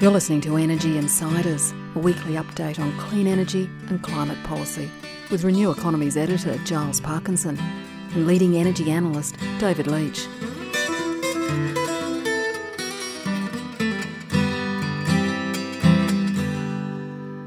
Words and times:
You're 0.00 0.12
listening 0.12 0.40
to 0.42 0.56
Energy 0.56 0.96
Insiders, 0.96 1.72
a 1.96 1.98
weekly 1.98 2.34
update 2.34 2.78
on 2.78 2.96
clean 2.98 3.26
energy 3.26 3.68
and 3.88 4.00
climate 4.00 4.40
policy, 4.44 4.88
with 5.28 5.42
Renew 5.42 5.72
Economy's 5.72 6.16
editor 6.16 6.56
Giles 6.58 7.00
Parkinson 7.00 7.58
and 8.14 8.24
leading 8.24 8.56
energy 8.56 8.92
analyst 8.92 9.34
David 9.58 9.88
Leach. 9.88 10.28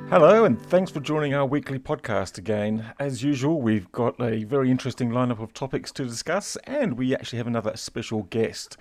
Hello, 0.09 0.43
and 0.43 0.61
thanks 0.61 0.91
for 0.91 0.99
joining 0.99 1.33
our 1.33 1.45
weekly 1.45 1.79
podcast 1.79 2.37
again. 2.37 2.93
As 2.99 3.23
usual, 3.23 3.61
we've 3.61 3.89
got 3.93 4.19
a 4.19 4.43
very 4.43 4.69
interesting 4.69 5.11
lineup 5.11 5.41
of 5.41 5.53
topics 5.53 5.89
to 5.93 6.03
discuss, 6.03 6.57
and 6.65 6.97
we 6.97 7.15
actually 7.15 7.37
have 7.37 7.47
another 7.47 7.77
special 7.77 8.23
guest 8.23 8.75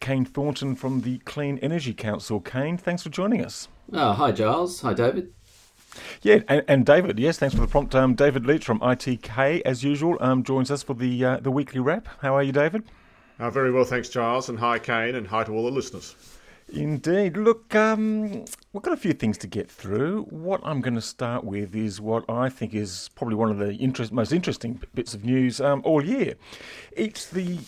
Kane 0.00 0.24
Thornton 0.24 0.74
from 0.74 1.02
the 1.02 1.18
Clean 1.18 1.58
Energy 1.58 1.94
Council. 1.94 2.40
Kane, 2.40 2.76
thanks 2.76 3.02
for 3.02 3.08
joining 3.08 3.44
us. 3.44 3.68
Oh, 3.92 4.12
hi, 4.12 4.32
Giles. 4.32 4.80
Hi, 4.82 4.92
David. 4.92 5.32
Yeah, 6.22 6.40
and, 6.48 6.64
and 6.68 6.86
David, 6.86 7.18
yes, 7.18 7.38
thanks 7.38 7.54
for 7.54 7.60
the 7.60 7.66
prompt. 7.66 7.94
Um, 7.94 8.14
David 8.14 8.46
Leach 8.46 8.64
from 8.64 8.80
ITK, 8.80 9.62
as 9.64 9.82
usual, 9.82 10.16
um, 10.20 10.42
joins 10.42 10.70
us 10.70 10.82
for 10.82 10.94
the 10.94 11.24
uh, 11.24 11.36
the 11.40 11.50
weekly 11.50 11.80
wrap. 11.80 12.08
How 12.20 12.36
are 12.36 12.42
you, 12.42 12.52
David? 12.52 12.84
Uh, 13.38 13.50
very 13.50 13.72
well, 13.72 13.84
thanks, 13.84 14.08
Giles, 14.08 14.48
and 14.48 14.58
hi, 14.58 14.78
Kane, 14.78 15.14
and 15.14 15.26
hi 15.26 15.44
to 15.44 15.52
all 15.52 15.64
the 15.64 15.70
listeners. 15.70 16.14
Indeed. 16.70 17.36
Look, 17.36 17.74
um, 17.74 18.44
we've 18.72 18.82
got 18.82 18.92
a 18.92 18.96
few 18.96 19.14
things 19.14 19.38
to 19.38 19.46
get 19.46 19.70
through. 19.70 20.24
What 20.24 20.60
I'm 20.62 20.80
going 20.82 20.96
to 20.96 21.00
start 21.00 21.44
with 21.44 21.74
is 21.74 22.00
what 22.00 22.28
I 22.28 22.50
think 22.50 22.74
is 22.74 23.08
probably 23.14 23.36
one 23.36 23.50
of 23.50 23.58
the 23.58 23.72
interest, 23.74 24.12
most 24.12 24.32
interesting 24.32 24.80
bits 24.94 25.14
of 25.14 25.24
news 25.24 25.60
um, 25.60 25.80
all 25.84 26.04
year. 26.04 26.34
It's 26.92 27.26
the 27.26 27.58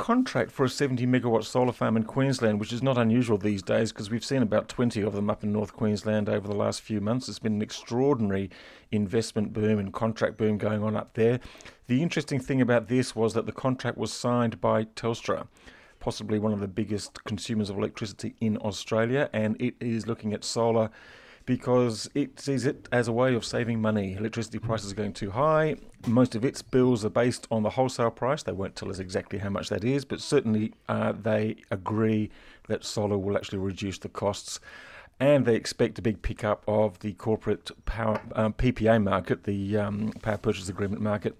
contract 0.00 0.50
for 0.50 0.64
a 0.64 0.68
70 0.68 1.06
megawatt 1.06 1.44
solar 1.44 1.72
farm 1.72 1.94
in 1.94 2.04
Queensland, 2.04 2.58
which 2.58 2.72
is 2.72 2.82
not 2.82 2.96
unusual 2.96 3.36
these 3.36 3.62
days 3.62 3.92
because 3.92 4.10
we've 4.10 4.24
seen 4.24 4.40
about 4.40 4.66
20 4.66 5.02
of 5.02 5.12
them 5.12 5.28
up 5.28 5.44
in 5.44 5.52
North 5.52 5.74
Queensland 5.74 6.26
over 6.26 6.48
the 6.48 6.54
last 6.54 6.80
few 6.80 7.02
months. 7.02 7.28
It's 7.28 7.38
been 7.38 7.56
an 7.56 7.60
extraordinary 7.60 8.48
investment 8.90 9.52
boom 9.52 9.78
and 9.78 9.92
contract 9.92 10.38
boom 10.38 10.56
going 10.56 10.82
on 10.82 10.96
up 10.96 11.12
there. 11.12 11.38
The 11.86 12.02
interesting 12.02 12.40
thing 12.40 12.62
about 12.62 12.88
this 12.88 13.14
was 13.14 13.34
that 13.34 13.44
the 13.44 13.52
contract 13.52 13.98
was 13.98 14.10
signed 14.10 14.58
by 14.58 14.84
Telstra, 14.84 15.48
possibly 15.98 16.38
one 16.38 16.54
of 16.54 16.60
the 16.60 16.66
biggest 16.66 17.22
consumers 17.24 17.68
of 17.68 17.76
electricity 17.76 18.34
in 18.40 18.56
Australia, 18.56 19.28
and 19.34 19.60
it 19.60 19.74
is 19.80 20.06
looking 20.06 20.32
at 20.32 20.44
solar 20.44 20.88
because 21.50 22.08
it 22.14 22.38
sees 22.38 22.64
it 22.64 22.88
as 22.92 23.08
a 23.08 23.12
way 23.12 23.34
of 23.34 23.44
saving 23.44 23.82
money. 23.82 24.14
Electricity 24.14 24.60
prices 24.60 24.92
are 24.92 24.94
going 24.94 25.12
too 25.12 25.32
high. 25.32 25.74
Most 26.06 26.36
of 26.36 26.44
its 26.44 26.62
bills 26.62 27.04
are 27.04 27.10
based 27.10 27.48
on 27.50 27.64
the 27.64 27.70
wholesale 27.70 28.12
price. 28.12 28.44
They 28.44 28.52
won't 28.52 28.76
tell 28.76 28.88
us 28.88 29.00
exactly 29.00 29.40
how 29.40 29.48
much 29.48 29.68
that 29.68 29.82
is, 29.82 30.04
but 30.04 30.20
certainly 30.20 30.74
uh, 30.88 31.10
they 31.10 31.56
agree 31.72 32.30
that 32.68 32.84
solar 32.84 33.18
will 33.18 33.36
actually 33.36 33.58
reduce 33.58 33.98
the 33.98 34.08
costs. 34.08 34.60
And 35.18 35.44
they 35.44 35.56
expect 35.56 35.98
a 35.98 36.02
big 36.02 36.22
pickup 36.22 36.62
of 36.68 37.00
the 37.00 37.14
corporate 37.14 37.72
power 37.84 38.20
um, 38.36 38.52
PPA 38.52 39.02
market, 39.02 39.42
the 39.42 39.76
um, 39.76 40.12
power 40.22 40.38
purchase 40.38 40.68
agreement 40.68 41.02
market. 41.02 41.36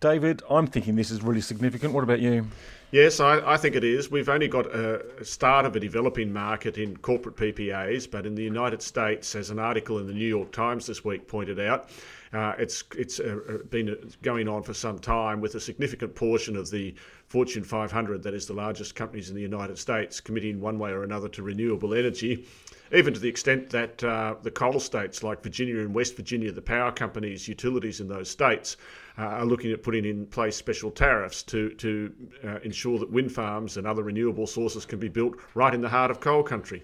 David, 0.00 0.42
I'm 0.48 0.66
thinking 0.66 0.96
this 0.96 1.10
is 1.10 1.22
really 1.22 1.42
significant. 1.42 1.92
What 1.92 2.04
about 2.04 2.20
you? 2.20 2.46
Yes, 2.90 3.20
I, 3.20 3.52
I, 3.52 3.58
think 3.58 3.76
it 3.76 3.84
is. 3.84 4.10
We've 4.10 4.30
only 4.30 4.48
got 4.48 4.66
a 4.74 5.24
start 5.24 5.66
of 5.66 5.76
a 5.76 5.80
developing 5.80 6.32
market 6.32 6.78
in 6.78 6.96
corporate 6.96 7.36
PPAs, 7.36 8.10
but 8.10 8.24
in 8.24 8.34
the 8.34 8.42
United 8.42 8.80
States, 8.80 9.34
as 9.34 9.50
an 9.50 9.58
article 9.58 9.98
in 9.98 10.06
the 10.06 10.14
New 10.14 10.26
York 10.26 10.52
Times 10.52 10.86
this 10.86 11.04
week 11.04 11.28
pointed 11.28 11.60
out, 11.60 11.90
uh, 12.32 12.54
it's 12.58 12.82
it's 12.96 13.20
uh, 13.20 13.38
uh 13.48 13.58
been 13.70 13.96
going 14.22 14.48
on 14.48 14.62
for 14.62 14.72
some 14.72 14.98
time 14.98 15.40
with 15.40 15.54
a 15.56 15.60
significant 15.60 16.14
portion 16.14 16.56
of 16.56 16.70
the 16.70 16.94
Fortune 17.26 17.62
500, 17.62 18.24
that 18.24 18.34
is 18.34 18.46
the 18.46 18.54
largest 18.54 18.96
companies 18.96 19.28
in 19.28 19.36
the 19.36 19.42
United 19.42 19.78
States, 19.78 20.20
committing 20.20 20.60
one 20.60 20.78
way 20.78 20.90
or 20.90 21.04
another 21.04 21.28
to 21.28 21.44
renewable 21.44 21.94
energy, 21.94 22.44
even 22.92 23.14
to 23.14 23.20
the 23.20 23.28
extent 23.28 23.70
that 23.70 24.02
uh, 24.02 24.34
the 24.42 24.50
coal 24.50 24.80
states 24.80 25.22
like 25.22 25.42
Virginia 25.42 25.78
and 25.78 25.94
West 25.94 26.16
Virginia, 26.16 26.50
the 26.50 26.60
power 26.60 26.90
companies, 26.90 27.46
utilities 27.46 28.00
in 28.00 28.08
those 28.08 28.28
states, 28.28 28.76
uh, 29.20 29.24
are 29.24 29.44
looking 29.44 29.70
at 29.70 29.82
putting 29.82 30.06
in 30.06 30.24
place 30.26 30.56
special 30.56 30.90
tariffs 30.90 31.42
to 31.42 31.70
to 31.74 32.12
uh, 32.44 32.58
ensure 32.60 32.98
that 32.98 33.10
wind 33.10 33.30
farms 33.30 33.76
and 33.76 33.86
other 33.86 34.02
renewable 34.02 34.46
sources 34.46 34.86
can 34.86 34.98
be 34.98 35.08
built 35.08 35.36
right 35.54 35.74
in 35.74 35.82
the 35.82 35.88
heart 35.88 36.10
of 36.10 36.20
coal 36.20 36.42
country. 36.42 36.82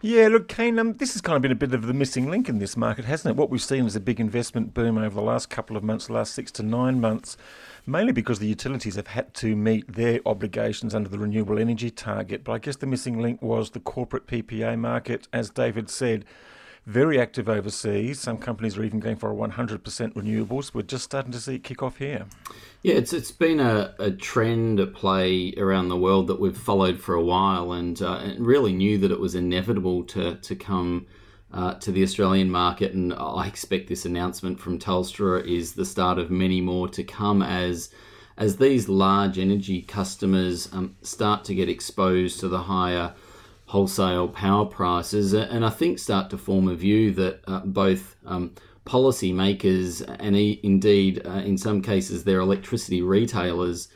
Yeah, 0.00 0.28
look, 0.28 0.46
Kane, 0.46 0.78
um, 0.78 0.92
this 0.92 1.14
has 1.14 1.20
kind 1.20 1.34
of 1.34 1.42
been 1.42 1.50
a 1.50 1.56
bit 1.56 1.74
of 1.74 1.86
the 1.86 1.92
missing 1.92 2.30
link 2.30 2.48
in 2.48 2.60
this 2.60 2.76
market, 2.76 3.04
hasn't 3.04 3.32
it? 3.32 3.36
What 3.36 3.50
we've 3.50 3.60
seen 3.60 3.84
is 3.84 3.96
a 3.96 4.00
big 4.00 4.20
investment 4.20 4.72
boom 4.72 4.96
over 4.96 5.16
the 5.16 5.26
last 5.26 5.50
couple 5.50 5.76
of 5.76 5.82
months, 5.82 6.06
the 6.06 6.12
last 6.12 6.34
six 6.34 6.52
to 6.52 6.62
nine 6.62 7.00
months, 7.00 7.36
mainly 7.84 8.12
because 8.12 8.38
the 8.38 8.46
utilities 8.46 8.94
have 8.94 9.08
had 9.08 9.34
to 9.34 9.56
meet 9.56 9.92
their 9.92 10.20
obligations 10.24 10.94
under 10.94 11.08
the 11.08 11.18
renewable 11.18 11.58
energy 11.58 11.90
target. 11.90 12.44
But 12.44 12.52
I 12.52 12.58
guess 12.58 12.76
the 12.76 12.86
missing 12.86 13.20
link 13.20 13.42
was 13.42 13.70
the 13.70 13.80
corporate 13.80 14.28
PPA 14.28 14.78
market, 14.78 15.26
as 15.32 15.50
David 15.50 15.90
said 15.90 16.24
very 16.88 17.20
active 17.20 17.50
overseas. 17.50 18.18
Some 18.18 18.38
companies 18.38 18.78
are 18.78 18.82
even 18.82 18.98
going 18.98 19.16
for 19.16 19.30
a 19.30 19.34
100% 19.34 19.82
renewables. 20.14 20.72
We're 20.72 20.80
just 20.80 21.04
starting 21.04 21.32
to 21.32 21.38
see 21.38 21.56
it 21.56 21.62
kick 21.62 21.82
off 21.82 21.98
here. 21.98 22.24
Yeah, 22.82 22.94
it's 22.94 23.12
it's 23.12 23.30
been 23.30 23.60
a, 23.60 23.94
a 23.98 24.10
trend 24.10 24.80
at 24.80 24.94
play 24.94 25.52
around 25.58 25.90
the 25.90 25.98
world 25.98 26.28
that 26.28 26.40
we've 26.40 26.56
followed 26.56 26.98
for 26.98 27.14
a 27.14 27.22
while, 27.22 27.72
and, 27.72 28.00
uh, 28.00 28.20
and 28.22 28.46
really 28.46 28.72
knew 28.72 28.96
that 28.98 29.10
it 29.10 29.20
was 29.20 29.34
inevitable 29.34 30.02
to 30.04 30.36
to 30.36 30.56
come 30.56 31.06
uh, 31.52 31.74
to 31.74 31.92
the 31.92 32.02
Australian 32.02 32.50
market. 32.50 32.94
And 32.94 33.12
I 33.12 33.46
expect 33.46 33.88
this 33.88 34.06
announcement 34.06 34.58
from 34.58 34.78
Telstra 34.78 35.46
is 35.46 35.74
the 35.74 35.84
start 35.84 36.18
of 36.18 36.30
many 36.30 36.62
more 36.62 36.88
to 36.88 37.04
come 37.04 37.42
as 37.42 37.90
as 38.38 38.56
these 38.56 38.88
large 38.88 39.38
energy 39.38 39.82
customers 39.82 40.72
um, 40.72 40.96
start 41.02 41.44
to 41.44 41.54
get 41.54 41.68
exposed 41.68 42.40
to 42.40 42.48
the 42.48 42.62
higher 42.62 43.12
wholesale 43.68 44.28
power 44.28 44.64
prices, 44.64 45.34
and 45.34 45.64
I 45.64 45.70
think 45.70 45.98
start 45.98 46.30
to 46.30 46.38
form 46.38 46.68
a 46.68 46.74
view 46.74 47.12
that 47.12 47.40
uh, 47.46 47.60
both 47.60 48.16
um, 48.24 48.54
policymakers 48.86 50.02
and 50.18 50.34
e- 50.34 50.58
indeed, 50.62 51.20
uh, 51.26 51.42
in 51.50 51.58
some 51.58 51.82
cases, 51.82 52.24
their 52.24 52.40
electricity 52.40 53.02
retailers 53.02 53.88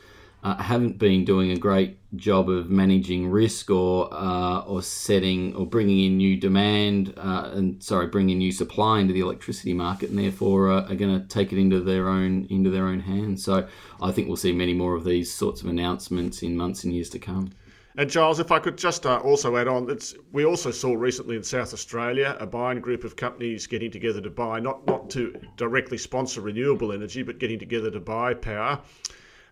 uh, 0.43 0.57
haven't 0.57 0.99
been 0.99 1.25
doing 1.25 1.49
a 1.49 1.57
great 1.57 1.97
job 2.15 2.49
of 2.49 2.69
managing 2.69 3.27
risk 3.27 3.71
or 3.71 4.13
uh, 4.13 4.59
or 4.59 4.83
setting 4.83 5.55
or 5.55 5.65
bringing 5.65 6.05
in 6.05 6.17
new 6.17 6.37
demand 6.37 7.11
uh, 7.17 7.49
and 7.53 7.81
sorry, 7.81 8.05
bringing 8.07 8.37
new 8.37 8.51
supply 8.51 8.99
into 8.99 9.13
the 9.13 9.21
electricity 9.21 9.73
market, 9.73 10.11
and 10.11 10.19
therefore 10.19 10.71
uh, 10.71 10.87
are 10.87 10.95
going 10.95 11.19
to 11.19 11.27
take 11.27 11.51
it 11.51 11.57
into 11.57 11.79
their 11.79 12.09
own 12.09 12.45
into 12.51 12.69
their 12.69 12.85
own 12.85 12.99
hands. 12.99 13.43
So 13.43 13.67
I 13.99 14.11
think 14.11 14.27
we'll 14.27 14.37
see 14.37 14.51
many 14.51 14.75
more 14.75 14.95
of 14.95 15.03
these 15.03 15.33
sorts 15.33 15.61
of 15.61 15.67
announcements 15.67 16.43
in 16.43 16.55
months 16.55 16.83
and 16.83 16.93
years 16.93 17.09
to 17.11 17.19
come. 17.19 17.53
And 17.95 18.09
Giles, 18.09 18.39
if 18.39 18.51
I 18.51 18.57
could 18.57 18.77
just 18.77 19.05
uh, 19.05 19.17
also 19.17 19.55
add 19.55 19.67
on, 19.67 19.95
we 20.31 20.45
also 20.45 20.71
saw 20.71 20.95
recently 20.95 21.35
in 21.35 21.43
South 21.43 21.73
Australia 21.73 22.35
a 22.39 22.47
buying 22.47 22.81
group 22.81 23.03
of 23.03 23.15
companies 23.15 23.67
getting 23.67 23.91
together 23.91 24.19
to 24.21 24.31
buy, 24.31 24.59
not, 24.59 24.87
not 24.87 25.11
to 25.11 25.39
directly 25.57 25.99
sponsor 25.99 26.41
renewable 26.41 26.91
energy, 26.91 27.21
but 27.21 27.37
getting 27.37 27.59
together 27.59 27.91
to 27.91 27.99
buy 27.99 28.33
power. 28.33 28.81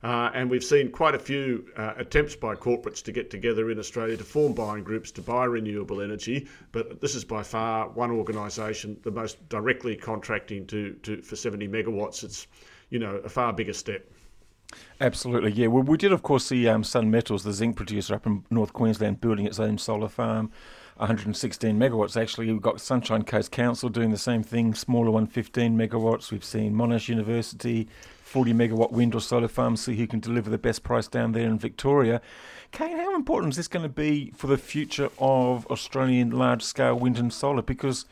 Uh, 0.03 0.31
and 0.33 0.49
we've 0.49 0.63
seen 0.63 0.91
quite 0.91 1.13
a 1.13 1.19
few 1.19 1.67
uh, 1.77 1.93
attempts 1.97 2.35
by 2.35 2.55
corporates 2.55 3.03
to 3.03 3.11
get 3.11 3.29
together 3.29 3.69
in 3.69 3.77
Australia 3.77 4.17
to 4.17 4.23
form 4.23 4.53
buying 4.53 4.83
groups 4.83 5.11
to 5.11 5.21
buy 5.21 5.45
renewable 5.45 6.01
energy. 6.01 6.47
But 6.71 6.99
this 6.99 7.13
is 7.13 7.23
by 7.23 7.43
far 7.43 7.89
one 7.89 8.09
organisation, 8.09 8.99
the 9.03 9.11
most 9.11 9.47
directly 9.49 9.95
contracting 9.95 10.65
to, 10.67 10.93
to 11.03 11.21
for 11.21 11.35
70 11.35 11.67
megawatts. 11.67 12.23
It's 12.23 12.47
you 12.89 12.97
know 12.97 13.17
a 13.17 13.29
far 13.29 13.53
bigger 13.53 13.73
step. 13.73 14.09
Absolutely, 14.99 15.51
yeah. 15.51 15.67
Well, 15.67 15.83
we 15.83 15.97
did, 15.97 16.11
of 16.11 16.21
course, 16.21 16.45
see 16.45 16.67
um, 16.67 16.83
Sun 16.83 17.09
Metals, 17.09 17.43
the 17.43 17.53
zinc 17.53 17.75
producer 17.75 18.13
up 18.15 18.25
in 18.25 18.43
North 18.49 18.73
Queensland, 18.73 19.21
building 19.21 19.45
its 19.45 19.59
own 19.59 19.77
solar 19.77 20.09
farm, 20.09 20.51
116 20.97 21.77
megawatts. 21.77 22.19
Actually, 22.19 22.51
we've 22.51 22.61
got 22.61 22.79
Sunshine 22.79 23.23
Coast 23.23 23.51
Council 23.51 23.89
doing 23.89 24.11
the 24.11 24.17
same 24.17 24.43
thing, 24.43 24.73
smaller 24.75 25.09
one, 25.09 25.25
15 25.25 25.75
megawatts. 25.75 26.31
We've 26.31 26.43
seen 26.43 26.73
Monash 26.73 27.09
University, 27.09 27.87
40 28.21 28.53
megawatt 28.53 28.91
wind 28.91 29.15
or 29.15 29.21
solar 29.21 29.47
farm, 29.47 29.75
see 29.75 29.95
who 29.95 30.07
can 30.07 30.19
deliver 30.19 30.49
the 30.49 30.57
best 30.57 30.83
price 30.83 31.07
down 31.07 31.31
there 31.31 31.47
in 31.47 31.57
Victoria. 31.57 32.21
Kane, 32.71 32.97
how 32.97 33.15
important 33.15 33.53
is 33.53 33.57
this 33.57 33.67
going 33.67 33.83
to 33.83 33.89
be 33.89 34.31
for 34.35 34.47
the 34.47 34.57
future 34.57 35.09
of 35.19 35.65
Australian 35.67 36.29
large 36.29 36.63
scale 36.63 36.97
wind 36.97 37.17
and 37.17 37.33
solar? 37.33 37.61
Because 37.61 38.05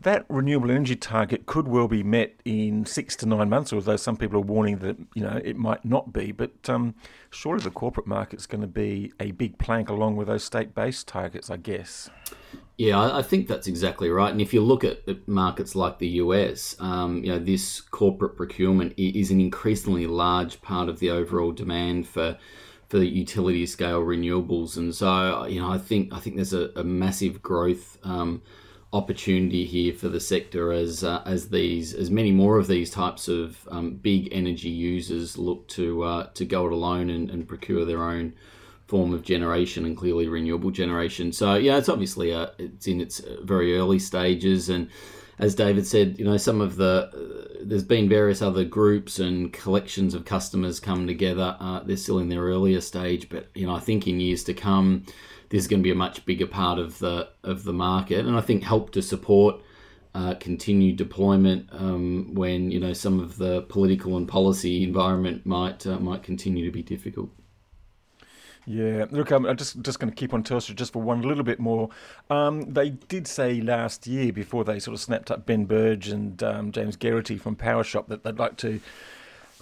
that 0.00 0.24
renewable 0.28 0.70
energy 0.70 0.96
target 0.96 1.46
could 1.46 1.68
well 1.68 1.88
be 1.88 2.02
met 2.02 2.34
in 2.44 2.84
six 2.86 3.14
to 3.16 3.26
nine 3.26 3.48
months, 3.48 3.72
although 3.72 3.96
some 3.96 4.16
people 4.16 4.38
are 4.38 4.42
warning 4.42 4.78
that 4.78 4.96
you 5.14 5.22
know 5.22 5.40
it 5.44 5.56
might 5.56 5.84
not 5.84 6.12
be. 6.12 6.32
But 6.32 6.68
um, 6.68 6.94
surely 7.30 7.62
the 7.62 7.70
corporate 7.70 8.06
market's 8.06 8.46
going 8.46 8.62
to 8.62 8.66
be 8.66 9.12
a 9.20 9.30
big 9.32 9.58
plank 9.58 9.88
along 9.88 10.16
with 10.16 10.28
those 10.28 10.44
state-based 10.44 11.06
targets, 11.06 11.50
I 11.50 11.56
guess. 11.56 12.10
Yeah, 12.78 13.16
I 13.16 13.22
think 13.22 13.46
that's 13.46 13.66
exactly 13.66 14.08
right. 14.08 14.32
And 14.32 14.40
if 14.40 14.52
you 14.52 14.60
look 14.60 14.82
at 14.82 15.28
markets 15.28 15.76
like 15.76 15.98
the 15.98 16.08
US, 16.08 16.74
um, 16.80 17.22
you 17.22 17.30
know, 17.30 17.38
this 17.38 17.80
corporate 17.80 18.36
procurement 18.36 18.94
is 18.96 19.30
an 19.30 19.40
increasingly 19.40 20.06
large 20.06 20.60
part 20.62 20.88
of 20.88 20.98
the 20.98 21.10
overall 21.10 21.52
demand 21.52 22.08
for 22.08 22.38
for 22.88 22.98
utility 22.98 23.64
scale 23.64 24.02
renewables. 24.02 24.76
And 24.76 24.94
so, 24.94 25.46
you 25.46 25.60
know, 25.60 25.70
I 25.70 25.78
think 25.78 26.12
I 26.12 26.18
think 26.18 26.36
there's 26.36 26.52
a, 26.52 26.70
a 26.76 26.84
massive 26.84 27.40
growth. 27.40 27.98
Um, 28.02 28.42
opportunity 28.92 29.64
here 29.64 29.92
for 29.92 30.08
the 30.08 30.20
sector 30.20 30.70
as 30.72 31.02
uh, 31.02 31.22
as 31.24 31.48
these 31.48 31.94
as 31.94 32.10
many 32.10 32.30
more 32.30 32.58
of 32.58 32.66
these 32.66 32.90
types 32.90 33.26
of 33.26 33.66
um, 33.70 33.94
big 33.94 34.28
energy 34.32 34.68
users 34.68 35.38
look 35.38 35.66
to 35.68 36.02
uh, 36.02 36.26
to 36.34 36.44
go 36.44 36.66
it 36.66 36.72
alone 36.72 37.08
and, 37.08 37.30
and 37.30 37.48
procure 37.48 37.84
their 37.84 38.02
own 38.02 38.34
form 38.86 39.14
of 39.14 39.22
generation 39.22 39.86
and 39.86 39.96
clearly 39.96 40.28
renewable 40.28 40.70
generation. 40.70 41.32
So 41.32 41.54
yeah, 41.54 41.78
it's 41.78 41.88
obviously 41.88 42.32
a, 42.32 42.52
it's 42.58 42.86
in 42.86 43.00
its 43.00 43.22
very 43.42 43.78
early 43.78 43.98
stages 43.98 44.68
and 44.68 44.90
as 45.38 45.54
David 45.54 45.86
said, 45.86 46.18
you 46.18 46.24
know, 46.24 46.36
some 46.36 46.60
of 46.60 46.76
the 46.76 47.10
uh, 47.12 47.64
there's 47.64 47.84
been 47.84 48.08
various 48.08 48.42
other 48.42 48.64
groups 48.64 49.18
and 49.18 49.52
collections 49.52 50.14
of 50.14 50.24
customers 50.24 50.80
come 50.80 51.06
together. 51.06 51.56
Uh, 51.58 51.80
they're 51.80 51.96
still 51.96 52.18
in 52.18 52.28
their 52.28 52.42
earlier 52.42 52.80
stage, 52.80 53.28
but 53.28 53.48
you 53.54 53.66
know, 53.66 53.74
I 53.74 53.80
think 53.80 54.06
in 54.06 54.20
years 54.20 54.44
to 54.44 54.54
come, 54.54 55.04
there's 55.52 55.66
going 55.68 55.80
to 55.80 55.84
be 55.84 55.92
a 55.92 55.94
much 55.94 56.24
bigger 56.24 56.46
part 56.46 56.78
of 56.78 56.98
the 56.98 57.28
of 57.44 57.64
the 57.64 57.74
market, 57.74 58.26
and 58.26 58.36
I 58.36 58.40
think 58.40 58.64
help 58.64 58.90
to 58.92 59.02
support 59.02 59.60
uh, 60.14 60.34
continued 60.40 60.96
deployment 60.96 61.68
um, 61.72 62.34
when 62.34 62.70
you 62.70 62.80
know 62.80 62.94
some 62.94 63.20
of 63.20 63.36
the 63.36 63.60
political 63.62 64.16
and 64.16 64.26
policy 64.26 64.82
environment 64.82 65.44
might 65.44 65.86
uh, 65.86 65.98
might 65.98 66.22
continue 66.22 66.64
to 66.64 66.72
be 66.72 66.82
difficult. 66.82 67.30
Yeah, 68.64 69.06
look, 69.10 69.30
I'm 69.30 69.44
just 69.56 69.82
just 69.82 69.98
going 69.98 70.10
to 70.10 70.16
keep 70.16 70.32
on 70.32 70.42
Telstra 70.42 70.74
just 70.74 70.94
for 70.94 71.02
one 71.02 71.20
little 71.20 71.44
bit 71.44 71.60
more. 71.60 71.90
Um, 72.30 72.62
they 72.62 72.90
did 72.90 73.26
say 73.26 73.60
last 73.60 74.06
year, 74.06 74.32
before 74.32 74.64
they 74.64 74.78
sort 74.78 74.94
of 74.94 75.00
snapped 75.00 75.30
up 75.30 75.44
Ben 75.44 75.66
Burge 75.66 76.08
and 76.08 76.42
um, 76.42 76.72
James 76.72 76.96
Geraghty 76.96 77.36
from 77.36 77.56
PowerShop, 77.56 78.08
that 78.08 78.24
they'd 78.24 78.38
like 78.38 78.56
to 78.58 78.80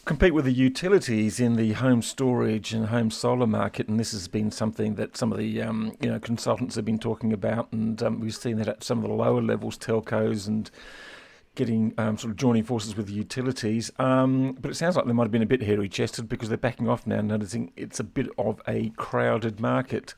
compete 0.04 0.34
with 0.34 0.44
the 0.44 0.52
utilities 0.52 1.40
in 1.40 1.56
the 1.56 1.72
home 1.72 2.02
storage 2.02 2.72
and 2.72 2.86
home 2.86 3.10
solar 3.10 3.46
market, 3.46 3.88
and 3.88 3.98
this 3.98 4.12
has 4.12 4.28
been 4.28 4.50
something 4.50 4.94
that 4.94 5.16
some 5.16 5.32
of 5.32 5.38
the 5.38 5.62
um, 5.62 5.96
you 6.00 6.10
know 6.10 6.18
consultants 6.18 6.74
have 6.76 6.84
been 6.84 6.98
talking 6.98 7.32
about, 7.32 7.72
and 7.72 8.02
um, 8.02 8.20
we've 8.20 8.34
seen 8.34 8.58
that 8.58 8.68
at 8.68 8.84
some 8.84 8.98
of 8.98 9.04
the 9.04 9.14
lower 9.14 9.42
levels, 9.42 9.78
telcos 9.78 10.46
and 10.46 10.70
getting 11.54 11.92
um, 11.98 12.16
sort 12.16 12.30
of 12.30 12.36
joining 12.36 12.62
forces 12.62 12.96
with 12.96 13.06
the 13.06 13.12
utilities. 13.12 13.90
Um, 13.98 14.56
but 14.60 14.70
it 14.70 14.74
sounds 14.74 14.96
like 14.96 15.06
they 15.06 15.12
might 15.12 15.24
have 15.24 15.32
been 15.32 15.42
a 15.42 15.46
bit 15.46 15.62
hairy 15.62 15.88
chested 15.88 16.28
because 16.28 16.48
they're 16.48 16.58
backing 16.58 16.88
off 16.88 17.06
now, 17.06 17.20
noticing 17.20 17.72
it's 17.76 18.00
a 18.00 18.04
bit 18.04 18.28
of 18.38 18.62
a 18.68 18.90
crowded 18.96 19.60
market. 19.60 20.14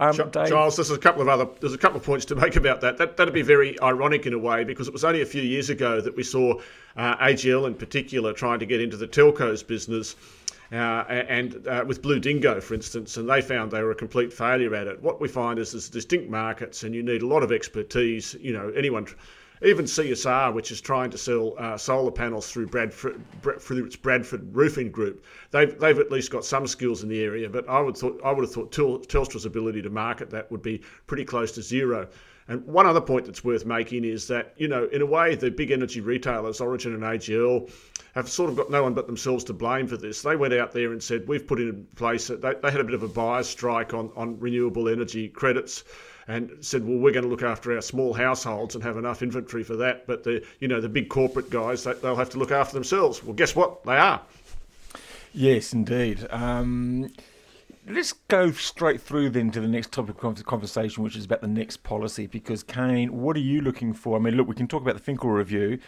Um, 0.00 0.14
Charles, 0.14 0.76
there's 0.76 0.90
a 0.90 0.98
couple 0.98 1.20
of 1.20 1.28
other 1.28 1.46
there's 1.60 1.74
a 1.74 1.78
couple 1.78 1.98
of 1.98 2.04
points 2.04 2.24
to 2.26 2.34
make 2.34 2.56
about 2.56 2.80
that. 2.80 2.96
That 2.96 3.18
that'd 3.18 3.34
be 3.34 3.42
very 3.42 3.78
ironic 3.82 4.24
in 4.24 4.32
a 4.32 4.38
way 4.38 4.64
because 4.64 4.88
it 4.88 4.94
was 4.94 5.04
only 5.04 5.20
a 5.20 5.26
few 5.26 5.42
years 5.42 5.68
ago 5.68 6.00
that 6.00 6.16
we 6.16 6.22
saw 6.22 6.54
uh, 6.96 7.16
AGL 7.18 7.66
in 7.66 7.74
particular 7.74 8.32
trying 8.32 8.60
to 8.60 8.66
get 8.66 8.80
into 8.80 8.96
the 8.96 9.06
telcos 9.06 9.64
business. 9.64 10.16
Uh, 10.72 11.04
and 11.08 11.66
uh, 11.66 11.84
with 11.86 12.00
Blue 12.00 12.20
Dingo, 12.20 12.60
for 12.60 12.74
instance, 12.74 13.16
and 13.16 13.28
they 13.28 13.42
found 13.42 13.72
they 13.72 13.82
were 13.82 13.90
a 13.90 13.94
complete 13.94 14.32
failure 14.32 14.72
at 14.74 14.86
it. 14.86 15.02
What 15.02 15.20
we 15.20 15.26
find 15.26 15.58
is 15.58 15.72
there's 15.72 15.88
distinct 15.88 16.30
markets, 16.30 16.84
and 16.84 16.94
you 16.94 17.02
need 17.02 17.22
a 17.22 17.26
lot 17.26 17.42
of 17.42 17.50
expertise. 17.50 18.36
You 18.40 18.52
know, 18.52 18.72
anyone 18.76 19.08
even 19.62 19.84
CSR, 19.84 20.54
which 20.54 20.70
is 20.70 20.80
trying 20.80 21.10
to 21.10 21.18
sell 21.18 21.54
uh, 21.58 21.76
solar 21.76 22.10
panels 22.10 22.50
through 22.50 22.68
Bradford, 22.68 23.22
through 23.60 23.84
its 23.84 23.96
Bradford 23.96 24.54
Roofing 24.54 24.90
Group, 24.90 25.24
they've, 25.50 25.78
they've 25.78 25.98
at 25.98 26.10
least 26.10 26.30
got 26.30 26.44
some 26.44 26.66
skills 26.66 27.02
in 27.02 27.08
the 27.08 27.22
area. 27.22 27.48
But 27.48 27.68
I 27.68 27.80
would 27.80 27.96
thought 27.96 28.20
I 28.24 28.32
would 28.32 28.44
have 28.44 28.52
thought 28.52 28.72
Telstra's 28.72 29.44
ability 29.44 29.82
to 29.82 29.90
market 29.90 30.30
that 30.30 30.50
would 30.50 30.62
be 30.62 30.82
pretty 31.06 31.24
close 31.24 31.52
to 31.52 31.62
zero. 31.62 32.08
And 32.48 32.66
one 32.66 32.86
other 32.86 33.00
point 33.00 33.26
that's 33.26 33.44
worth 33.44 33.64
making 33.64 34.04
is 34.04 34.26
that, 34.26 34.54
you 34.56 34.66
know, 34.66 34.86
in 34.86 35.02
a 35.02 35.06
way, 35.06 35.36
the 35.36 35.52
big 35.52 35.70
energy 35.70 36.00
retailers, 36.00 36.60
Origin 36.60 36.94
and 36.94 37.02
AGL, 37.04 37.70
have 38.16 38.28
sort 38.28 38.50
of 38.50 38.56
got 38.56 38.70
no 38.70 38.82
one 38.82 38.92
but 38.92 39.06
themselves 39.06 39.44
to 39.44 39.52
blame 39.52 39.86
for 39.86 39.96
this. 39.96 40.22
They 40.22 40.34
went 40.34 40.52
out 40.54 40.72
there 40.72 40.90
and 40.90 41.00
said, 41.00 41.28
we've 41.28 41.46
put 41.46 41.60
in 41.60 41.86
place, 41.94 42.26
they, 42.26 42.36
they 42.36 42.70
had 42.72 42.80
a 42.80 42.84
bit 42.84 42.94
of 42.94 43.04
a 43.04 43.08
buyer's 43.08 43.48
strike 43.48 43.94
on, 43.94 44.10
on 44.16 44.40
renewable 44.40 44.88
energy 44.88 45.28
credits 45.28 45.84
and 46.30 46.52
said, 46.60 46.86
well, 46.86 46.98
we're 46.98 47.12
going 47.12 47.24
to 47.24 47.28
look 47.28 47.42
after 47.42 47.74
our 47.74 47.82
small 47.82 48.14
households 48.14 48.76
and 48.76 48.84
have 48.84 48.96
enough 48.96 49.20
inventory 49.20 49.64
for 49.64 49.74
that. 49.76 50.06
But 50.06 50.22
the, 50.22 50.44
you 50.60 50.68
know, 50.68 50.80
the 50.80 50.88
big 50.88 51.08
corporate 51.08 51.50
guys, 51.50 51.82
they, 51.82 51.92
will 51.94 52.14
have 52.14 52.30
to 52.30 52.38
look 52.38 52.52
after 52.52 52.74
themselves. 52.74 53.24
Well, 53.24 53.34
guess 53.34 53.56
what? 53.56 53.82
They 53.82 53.96
are. 53.96 54.22
Yes, 55.32 55.72
indeed. 55.72 56.28
Um, 56.30 57.10
let's 57.88 58.12
go 58.12 58.52
straight 58.52 59.00
through 59.00 59.30
then 59.30 59.50
to 59.50 59.60
the 59.60 59.66
next 59.66 59.90
topic 59.90 60.22
of 60.22 60.46
conversation, 60.46 61.02
which 61.02 61.16
is 61.16 61.24
about 61.24 61.40
the 61.40 61.48
next 61.48 61.82
policy. 61.82 62.28
Because 62.28 62.62
Kane, 62.62 63.20
what 63.20 63.36
are 63.36 63.40
you 63.40 63.60
looking 63.60 63.92
for? 63.92 64.16
I 64.16 64.20
mean, 64.20 64.36
look, 64.36 64.46
we 64.46 64.54
can 64.54 64.68
talk 64.68 64.82
about 64.82 64.94
the 64.94 65.02
Finkel 65.02 65.30
review. 65.30 65.80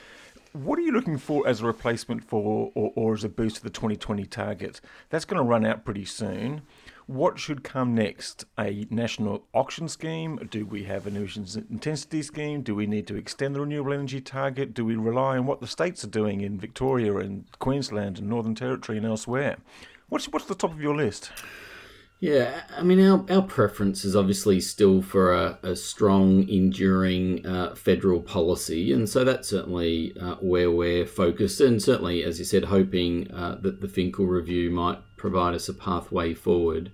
What 0.55 0.77
are 0.77 0.83
you 0.83 0.93
looking 0.93 1.19
for 1.19 1.47
as 1.47 1.61
a 1.61 1.67
replacement 1.67 2.25
for, 2.25 2.73
or, 2.75 2.93
or 2.97 3.15
as 3.15 3.23
a 3.23 3.29
boost 3.29 3.57
to 3.57 3.63
the 3.63 3.71
2020 3.71 4.27
target? 4.27 4.81
That's 5.09 5.25
going 5.25 5.39
to 5.39 5.49
run 5.49 5.65
out 5.65 5.85
pretty 5.85 6.05
soon. 6.05 6.63
What 7.07 7.39
should 7.39 7.65
come 7.65 7.95
next? 7.95 8.45
A 8.59 8.87
national 8.91 9.45
auction 9.53 9.89
scheme? 9.89 10.37
Do 10.51 10.65
we 10.65 10.85
have 10.85 11.07
an 11.07 11.17
emissions 11.17 11.57
intensity 11.57 12.23
scheme? 12.23 12.63
Do 12.63 12.75
we 12.75 12.87
need 12.87 13.07
to 13.09 13.17
extend 13.17 13.55
the 13.55 13.61
renewable 13.61 13.93
energy 13.93 14.21
target? 14.21 14.73
Do 14.75 14.85
we 14.85 14.97
rely 14.97 15.37
on 15.37 15.47
what 15.47 15.61
the 15.61 15.67
states 15.67 16.05
are 16.05 16.09
doing 16.09 16.41
in 16.41 16.59
Victoria 16.59 17.17
and 17.17 17.45
Queensland 17.59 18.19
and 18.19 18.29
Northern 18.29 18.55
Territory 18.55 18.99
and 18.99 19.07
elsewhere? 19.07 19.57
What's 20.09 20.27
what's 20.27 20.47
the 20.47 20.55
top 20.55 20.73
of 20.73 20.81
your 20.81 20.95
list? 20.95 21.33
Yeah, 22.23 22.63
I 22.77 22.85
mean, 22.85 23.05
our, 23.05 23.27
our 23.31 23.43
preference 23.43 24.05
is 24.05 24.15
obviously 24.15 24.61
still 24.61 25.03
for 25.03 25.33
a, 25.33 25.59
a 25.65 25.75
strong, 25.75 26.49
enduring 26.49 27.45
uh, 27.45 27.75
federal 27.75 28.21
policy. 28.21 28.93
And 28.93 29.09
so 29.09 29.25
that's 29.25 29.49
certainly 29.49 30.17
uh, 30.21 30.37
where 30.37 30.71
we're 30.71 31.05
focused. 31.05 31.61
And 31.61 31.83
certainly, 31.83 32.23
as 32.23 32.39
you 32.39 32.45
said, 32.45 32.67
hoping 32.67 33.29
uh, 33.33 33.59
that 33.63 33.81
the 33.81 33.89
Finkel 33.89 34.27
review 34.27 34.71
might 34.71 35.01
provide 35.23 35.55
us 35.55 35.69
a 35.69 35.75
pathway 35.75 36.35
forward. 36.35 36.91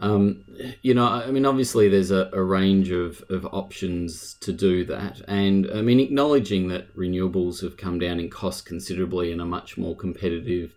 Um, 0.00 0.44
you 0.82 0.94
know, 0.94 1.06
I 1.06 1.30
mean, 1.30 1.46
obviously, 1.46 1.88
there's 1.88 2.10
a, 2.10 2.30
a 2.32 2.42
range 2.42 2.90
of, 2.90 3.22
of 3.28 3.46
options 3.46 4.34
to 4.40 4.52
do 4.52 4.84
that. 4.86 5.20
And 5.28 5.70
I 5.70 5.82
mean, 5.82 6.00
acknowledging 6.00 6.68
that 6.68 6.94
renewables 6.96 7.62
have 7.62 7.76
come 7.76 7.98
down 7.98 8.18
in 8.18 8.28
cost 8.28 8.66
considerably 8.66 9.30
and 9.30 9.40
are 9.40 9.46
much 9.46 9.78
more 9.78 9.94
competitive 9.94 10.72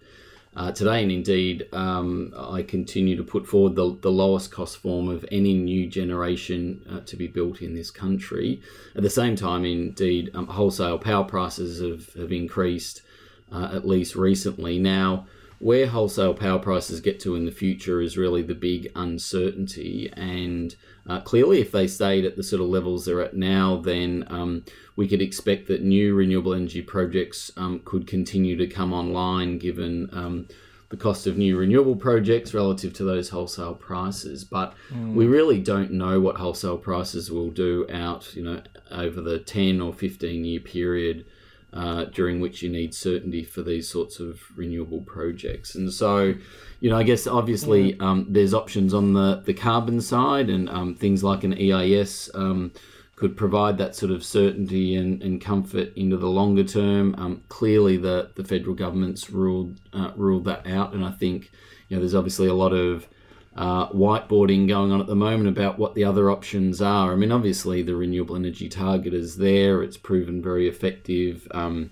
uh, 0.55 0.71
today. 0.71 1.01
And 1.01 1.11
indeed, 1.11 1.67
um, 1.71 2.33
I 2.37 2.61
continue 2.63 3.15
to 3.15 3.23
put 3.23 3.47
forward 3.47 3.75
the, 3.75 3.97
the 4.01 4.11
lowest 4.11 4.51
cost 4.51 4.77
form 4.77 5.07
of 5.09 5.25
any 5.31 5.53
new 5.53 5.87
generation 5.87 6.85
uh, 6.91 6.99
to 7.09 7.15
be 7.15 7.27
built 7.27 7.61
in 7.61 7.73
this 7.73 7.91
country. 7.91 8.61
At 8.95 9.03
the 9.03 9.09
same 9.09 9.35
time, 9.35 9.65
indeed, 9.65 10.29
um, 10.35 10.47
wholesale 10.47 10.99
power 10.99 11.23
prices 11.23 11.79
have, 11.79 12.13
have 12.21 12.31
increased 12.31 13.01
uh, 13.51 13.69
at 13.73 13.87
least 13.87 14.15
recently. 14.15 14.79
Now, 14.79 15.27
where 15.63 15.88
wholesale 15.88 16.33
power 16.33 16.60
prices 16.60 17.00
get 17.00 17.21
to 17.21 17.36
in 17.36 17.45
the 17.45 17.51
future 17.51 18.01
is 18.01 18.18
really 18.18 18.42
the 18.42 18.54
big 18.54 18.92
uncertainty. 18.98 20.12
And 20.12 20.75
uh, 21.07 21.21
clearly, 21.21 21.62
if 21.62 21.71
they 21.71 21.88
stayed 21.88 22.25
at 22.25 22.36
the 22.36 22.44
sort 22.44 22.62
of 22.62 22.68
levels 22.68 23.06
they're 23.06 23.21
at 23.21 23.33
now, 23.33 23.77
then 23.77 24.25
um, 24.27 24.65
we 24.98 25.07
could 25.07 25.21
expect 25.21 25.69
that 25.69 25.81
new 25.81 26.15
renewable 26.15 26.54
energy 26.54 26.81
projects 26.81 27.50
um, 27.56 27.80
could 27.86 28.07
continue 28.07 28.57
to 28.57 28.68
come 28.68 28.92
online 28.92 29.57
given 29.57 30.10
um, 30.12 30.50
the 30.89 30.98
cost 30.98 31.27
of 31.27 31.38
new 31.38 31.57
renewable 31.57 31.95
projects 31.95 32.54
relative 32.54 32.92
to 32.95 33.06
those 33.06 33.30
wholesale 33.30 33.74
prices. 33.74 34.43
But 34.43 34.74
mm. 34.91 35.13
we 35.13 35.27
really 35.27 35.62
don't 35.62 35.91
know 35.91 36.20
what 36.20 36.36
wholesale 36.36 36.77
prices 36.77 37.32
will 37.32 37.51
do 37.51 37.88
out, 37.89 38.36
you 38.36 38.43
know, 38.43 38.62
over 38.91 39.22
the 39.22 39.39
10 39.39 39.79
or 39.79 39.93
15 39.93 40.43
year 40.43 40.60
period 40.60 41.25
uh, 41.74 42.06
during 42.06 42.39
which 42.39 42.62
you 42.62 42.70
need 42.70 42.94
certainty 42.94 43.44
for 43.44 43.63
these 43.63 43.89
sorts 43.89 44.20
of 44.20 44.42
renewable 44.56 45.01
projects. 45.01 45.74
And 45.74 45.92
so, 45.92 46.36
you 46.80 46.89
know, 46.89 46.98
I 46.98 47.03
guess 47.03 47.25
obviously 47.25 48.00
um, 48.00 48.27
there's 48.30 48.53
options 48.53 48.94
on 48.94 49.13
the, 49.13 49.42
the 49.44 49.53
carbon 49.53 50.00
side, 50.00 50.50
and 50.50 50.70
um, 50.70 50.94
things 50.96 51.24
like 51.24 51.44
an 51.44 51.53
EIS 51.53 52.30
um, 52.36 52.72
could 53.15 53.36
provide 53.36 53.77
that 53.80 53.96
sort 53.96 54.12
of 54.12 54.24
certainty 54.24 54.96
and, 54.96 55.22
and 55.24 55.42
comfort 55.42 55.92
into 55.96 56.18
the 56.18 56.27
longer 56.30 56.63
term. 56.63 57.15
Um, 57.18 57.44
clearly, 57.50 57.98
the, 57.98 58.32
the 58.36 58.44
federal 58.44 58.75
government's 58.75 59.32
ruled 59.32 59.80
uh, 59.94 60.12
ruled 60.15 60.46
that 60.46 60.68
out, 60.68 60.94
and 60.94 61.03
I 61.03 61.12
think 61.12 61.50
you 61.89 61.96
know 61.96 62.01
there's 62.01 62.15
obviously 62.15 62.48
a 62.48 62.53
lot 62.53 62.74
of 62.74 63.08
uh, 63.55 63.88
whiteboarding 63.89 64.67
going 64.67 64.91
on 64.91 65.00
at 65.00 65.07
the 65.07 65.15
moment 65.15 65.48
about 65.48 65.77
what 65.77 65.93
the 65.93 66.03
other 66.03 66.31
options 66.31 66.81
are. 66.81 67.13
I 67.13 67.15
mean, 67.15 67.31
obviously, 67.31 67.81
the 67.81 67.95
renewable 67.95 68.36
energy 68.36 68.69
target 68.69 69.13
is 69.13 69.38
there, 69.38 69.83
it's 69.83 69.98
proven 69.98 70.41
very 70.41 70.67
effective. 70.67 71.48
Um, 71.51 71.91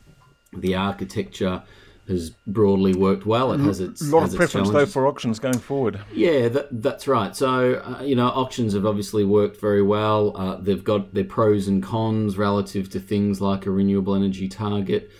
the 0.53 0.75
architecture 0.75 1.63
has 2.07 2.31
broadly 2.47 2.93
worked 2.93 3.25
well. 3.25 3.53
It 3.53 3.59
has 3.59 3.79
its 3.79 4.01
a 4.01 4.05
lot 4.05 4.27
of 4.27 4.35
preference 4.35 4.69
though 4.69 4.85
for 4.85 5.07
auctions 5.07 5.39
going 5.39 5.59
forward. 5.59 5.99
Yeah, 6.11 6.49
that, 6.49 6.81
that's 6.81 7.07
right. 7.07 7.35
So 7.35 7.75
uh, 7.75 8.01
you 8.03 8.15
know, 8.15 8.27
auctions 8.27 8.73
have 8.73 8.85
obviously 8.85 9.23
worked 9.23 9.61
very 9.61 9.81
well. 9.81 10.35
Uh, 10.35 10.55
they've 10.55 10.83
got 10.83 11.13
their 11.13 11.23
pros 11.23 11.67
and 11.67 11.81
cons 11.81 12.37
relative 12.37 12.89
to 12.91 12.99
things 12.99 13.39
like 13.39 13.65
a 13.65 13.71
renewable 13.71 14.15
energy 14.15 14.49
target. 14.49 15.11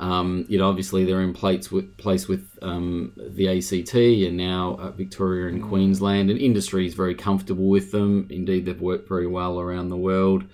Um, 0.00 0.46
you 0.48 0.58
know, 0.58 0.68
obviously 0.68 1.04
they're 1.04 1.20
in 1.20 1.32
place 1.32 1.70
with, 1.70 1.96
place 1.96 2.26
with 2.26 2.58
um, 2.62 3.12
the 3.16 3.48
ACT 3.48 3.94
and 3.94 4.36
now 4.36 4.76
uh, 4.80 4.90
Victoria 4.90 5.46
and. 5.46 5.60
Queensland, 5.70 6.30
and 6.30 6.38
industry 6.40 6.86
is 6.86 6.94
very 6.94 7.14
comfortable 7.14 7.68
with 7.68 7.92
them. 7.92 8.26
Indeed, 8.28 8.64
they've 8.66 8.80
worked 8.80 9.08
very 9.08 9.26
well 9.26 9.60
around 9.60 9.90
the 9.90 9.96
world. 9.96 10.44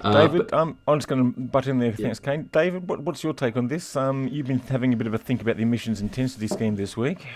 Uh, 0.00 0.26
David, 0.26 0.48
but, 0.48 0.54
um, 0.56 0.78
I'm 0.86 0.98
just 0.98 1.08
going 1.08 1.32
to 1.32 1.40
butt 1.40 1.66
in 1.66 1.78
there. 1.78 1.90
Yeah. 1.90 1.96
Thanks, 1.96 2.20
Kane. 2.20 2.48
David, 2.52 2.88
what, 2.88 3.00
what's 3.00 3.24
your 3.24 3.32
take 3.32 3.56
on 3.56 3.68
this? 3.68 3.96
Um, 3.96 4.28
you've 4.28 4.46
been 4.46 4.58
having 4.58 4.92
a 4.92 4.96
bit 4.96 5.06
of 5.06 5.14
a 5.14 5.18
think 5.18 5.40
about 5.40 5.56
the 5.56 5.62
emissions 5.62 6.00
intensity 6.00 6.46
scheme 6.46 6.76
this 6.76 6.96
week. 6.96 7.26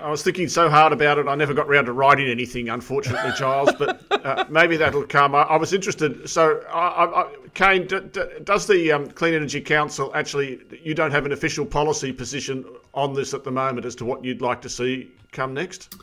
I 0.00 0.10
was 0.10 0.22
thinking 0.22 0.48
so 0.48 0.68
hard 0.68 0.92
about 0.92 1.18
it, 1.18 1.28
I 1.28 1.34
never 1.34 1.54
got 1.54 1.68
round 1.68 1.86
to 1.86 1.92
writing 1.92 2.28
anything, 2.28 2.68
unfortunately, 2.68 3.32
Charles. 3.36 3.70
But 3.78 4.02
uh, 4.10 4.44
maybe 4.48 4.76
that'll 4.76 5.04
come. 5.04 5.34
I, 5.34 5.42
I 5.42 5.56
was 5.56 5.72
interested. 5.72 6.28
So, 6.28 6.60
I, 6.72 7.22
I, 7.22 7.30
Kane, 7.54 7.86
d- 7.86 8.00
d- 8.12 8.22
does 8.44 8.66
the 8.66 8.92
um, 8.92 9.08
Clean 9.08 9.34
Energy 9.34 9.60
Council 9.60 10.10
actually? 10.14 10.60
You 10.82 10.94
don't 10.94 11.10
have 11.10 11.26
an 11.26 11.32
official 11.32 11.64
policy 11.64 12.12
position 12.12 12.64
on 12.94 13.14
this 13.14 13.34
at 13.34 13.44
the 13.44 13.50
moment 13.50 13.86
as 13.86 13.94
to 13.96 14.04
what 14.04 14.24
you'd 14.24 14.42
like 14.42 14.60
to 14.62 14.68
see 14.68 15.10
come 15.32 15.54
next. 15.54 15.94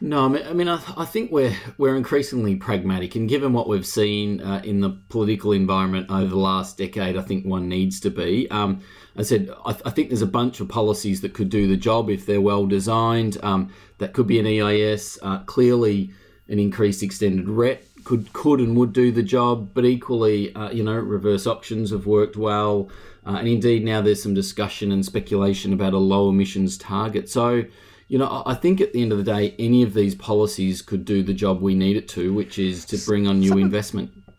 No, 0.00 0.24
I 0.24 0.28
mean, 0.28 0.46
I, 0.46 0.52
mean, 0.52 0.68
I, 0.68 0.80
I 0.96 1.04
think 1.04 1.32
we're 1.32 1.56
we're 1.76 1.96
increasingly 1.96 2.54
pragmatic, 2.54 3.16
and 3.16 3.28
given 3.28 3.52
what 3.52 3.68
we've 3.68 3.86
seen 3.86 4.40
uh, 4.40 4.60
in 4.62 4.80
the 4.80 4.90
political 5.08 5.50
environment 5.50 6.08
over 6.08 6.28
the 6.28 6.36
last 6.36 6.78
decade, 6.78 7.16
I 7.16 7.22
think 7.22 7.44
one 7.44 7.68
needs 7.68 7.98
to 8.00 8.10
be. 8.10 8.48
Um, 8.50 8.80
I 9.16 9.22
said 9.22 9.50
I, 9.66 9.70
I, 9.84 9.90
think 9.90 10.08
there's 10.08 10.22
a 10.22 10.26
bunch 10.26 10.60
of 10.60 10.68
policies 10.68 11.20
that 11.22 11.34
could 11.34 11.48
do 11.48 11.66
the 11.66 11.76
job 11.76 12.10
if 12.10 12.26
they're 12.26 12.40
well 12.40 12.66
designed. 12.66 13.38
Um, 13.42 13.72
that 13.98 14.12
could 14.12 14.28
be 14.28 14.38
an 14.38 14.46
EIS. 14.46 15.18
Uh, 15.20 15.40
clearly, 15.40 16.12
an 16.48 16.60
increased 16.60 17.02
extended 17.02 17.48
RET 17.48 17.82
could 18.04 18.32
could 18.32 18.60
and 18.60 18.76
would 18.76 18.92
do 18.92 19.10
the 19.10 19.24
job, 19.24 19.70
but 19.74 19.84
equally, 19.84 20.54
uh, 20.54 20.70
you 20.70 20.84
know, 20.84 20.94
reverse 20.94 21.44
auctions 21.44 21.90
have 21.90 22.06
worked 22.06 22.36
well, 22.36 22.88
uh, 23.26 23.32
and 23.32 23.48
indeed 23.48 23.84
now 23.84 24.00
there's 24.00 24.22
some 24.22 24.34
discussion 24.34 24.92
and 24.92 25.04
speculation 25.04 25.72
about 25.72 25.92
a 25.92 25.98
low 25.98 26.28
emissions 26.28 26.78
target. 26.78 27.28
So 27.28 27.64
you 28.08 28.18
know, 28.18 28.42
I 28.46 28.54
think 28.54 28.80
at 28.80 28.92
the 28.92 29.02
end 29.02 29.12
of 29.12 29.18
the 29.18 29.24
day, 29.24 29.54
any 29.58 29.82
of 29.82 29.92
these 29.92 30.14
policies 30.14 30.80
could 30.80 31.04
do 31.04 31.22
the 31.22 31.34
job 31.34 31.60
we 31.60 31.74
need 31.74 31.96
it 31.96 32.08
to, 32.08 32.32
which 32.32 32.58
is 32.58 32.86
to 32.86 32.98
bring 32.98 33.26
on 33.26 33.40
new 33.40 33.50
some 33.50 33.58
investment. 33.58 34.10
Of, 34.16 34.34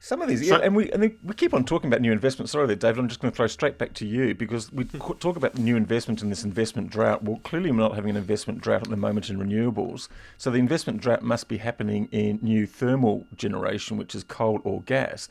some 0.00 0.20
of 0.20 0.28
these, 0.28 0.46
yeah, 0.46 0.56
and 0.56 0.74
we 0.76 0.90
and 0.92 1.00
we 1.22 1.34
keep 1.34 1.54
on 1.54 1.64
talking 1.64 1.88
about 1.88 2.02
new 2.02 2.12
investment. 2.12 2.50
Sorry, 2.50 2.66
there, 2.66 2.76
David. 2.76 2.98
I'm 2.98 3.08
just 3.08 3.20
going 3.20 3.30
to 3.32 3.36
throw 3.36 3.46
straight 3.46 3.78
back 3.78 3.94
to 3.94 4.06
you 4.06 4.34
because 4.34 4.70
we 4.72 4.84
hmm. 4.84 4.98
talk 4.98 5.36
about 5.36 5.56
new 5.56 5.76
investment 5.76 6.22
in 6.22 6.28
this 6.28 6.44
investment 6.44 6.90
drought. 6.90 7.22
Well, 7.22 7.40
clearly 7.42 7.70
we're 7.70 7.78
not 7.78 7.94
having 7.94 8.10
an 8.10 8.16
investment 8.16 8.60
drought 8.60 8.82
at 8.82 8.90
the 8.90 8.96
moment 8.96 9.30
in 9.30 9.38
renewables. 9.38 10.08
So 10.36 10.50
the 10.50 10.58
investment 10.58 11.00
drought 11.00 11.22
must 11.22 11.48
be 11.48 11.58
happening 11.58 12.08
in 12.12 12.38
new 12.42 12.66
thermal 12.66 13.26
generation, 13.36 13.96
which 13.96 14.14
is 14.14 14.24
coal 14.24 14.60
or 14.64 14.82
gas. 14.82 15.28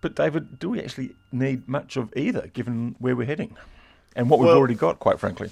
But 0.00 0.14
David, 0.14 0.58
do 0.58 0.70
we 0.70 0.80
actually 0.80 1.16
need 1.32 1.68
much 1.68 1.96
of 1.96 2.10
either, 2.16 2.48
given 2.48 2.96
where 2.98 3.16
we're 3.16 3.26
heading, 3.26 3.56
and 4.16 4.30
what 4.30 4.40
we've 4.40 4.48
well, 4.48 4.56
already 4.56 4.74
got, 4.74 5.00
quite 5.00 5.20
frankly? 5.20 5.50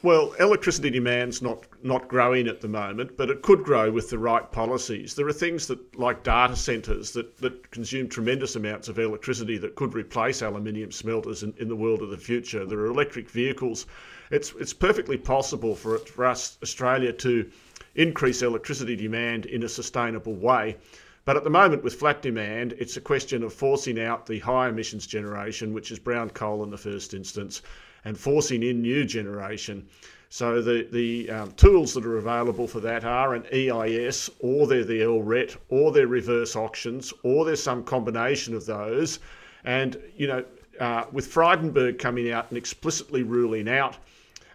Well, 0.00 0.32
electricity 0.38 0.90
demand's 0.90 1.42
not 1.42 1.66
not 1.82 2.06
growing 2.06 2.46
at 2.46 2.60
the 2.60 2.68
moment, 2.68 3.16
but 3.16 3.30
it 3.30 3.42
could 3.42 3.64
grow 3.64 3.90
with 3.90 4.10
the 4.10 4.18
right 4.18 4.48
policies. 4.52 5.14
There 5.14 5.26
are 5.26 5.32
things 5.32 5.66
that, 5.66 5.98
like 5.98 6.22
data 6.22 6.54
centres, 6.54 7.10
that, 7.12 7.36
that 7.38 7.72
consume 7.72 8.08
tremendous 8.08 8.54
amounts 8.54 8.88
of 8.88 9.00
electricity 9.00 9.58
that 9.58 9.74
could 9.74 9.94
replace 9.94 10.40
aluminium 10.40 10.92
smelters 10.92 11.42
in, 11.42 11.52
in 11.58 11.66
the 11.66 11.74
world 11.74 12.00
of 12.00 12.10
the 12.10 12.16
future. 12.16 12.64
There 12.64 12.78
are 12.78 12.86
electric 12.86 13.28
vehicles. 13.28 13.86
It's 14.30 14.52
it's 14.60 14.72
perfectly 14.72 15.16
possible 15.16 15.74
for 15.74 15.96
it, 15.96 16.08
for 16.08 16.24
us 16.26 16.58
Australia 16.62 17.12
to 17.14 17.50
increase 17.96 18.40
electricity 18.42 18.94
demand 18.94 19.46
in 19.46 19.64
a 19.64 19.68
sustainable 19.68 20.36
way. 20.36 20.76
But 21.24 21.36
at 21.36 21.42
the 21.42 21.50
moment, 21.50 21.82
with 21.82 21.96
flat 21.96 22.22
demand, 22.22 22.74
it's 22.78 22.96
a 22.96 23.00
question 23.00 23.42
of 23.42 23.52
forcing 23.52 24.00
out 24.00 24.26
the 24.26 24.38
high 24.38 24.68
emissions 24.68 25.08
generation, 25.08 25.74
which 25.74 25.90
is 25.90 25.98
brown 25.98 26.30
coal 26.30 26.62
in 26.62 26.70
the 26.70 26.78
first 26.78 27.14
instance, 27.14 27.62
and 28.04 28.18
forcing 28.18 28.62
in 28.62 28.82
new 28.82 29.04
generation. 29.04 29.86
So 30.30 30.60
the, 30.60 30.86
the 30.92 31.30
um, 31.30 31.52
tools 31.52 31.94
that 31.94 32.04
are 32.04 32.18
available 32.18 32.66
for 32.66 32.80
that 32.80 33.04
are 33.04 33.34
an 33.34 33.46
EIS, 33.52 34.28
or 34.40 34.66
they're 34.66 34.84
the 34.84 35.00
LRET, 35.00 35.56
or 35.70 35.90
they're 35.90 36.06
reverse 36.06 36.54
auctions, 36.54 37.14
or 37.22 37.44
there's 37.44 37.62
some 37.62 37.82
combination 37.82 38.54
of 38.54 38.66
those. 38.66 39.20
And, 39.64 39.96
you 40.16 40.26
know, 40.26 40.44
uh, 40.80 41.04
with 41.12 41.32
Frydenberg 41.32 41.98
coming 41.98 42.30
out 42.30 42.46
and 42.50 42.58
explicitly 42.58 43.22
ruling 43.22 43.68
out 43.68 43.96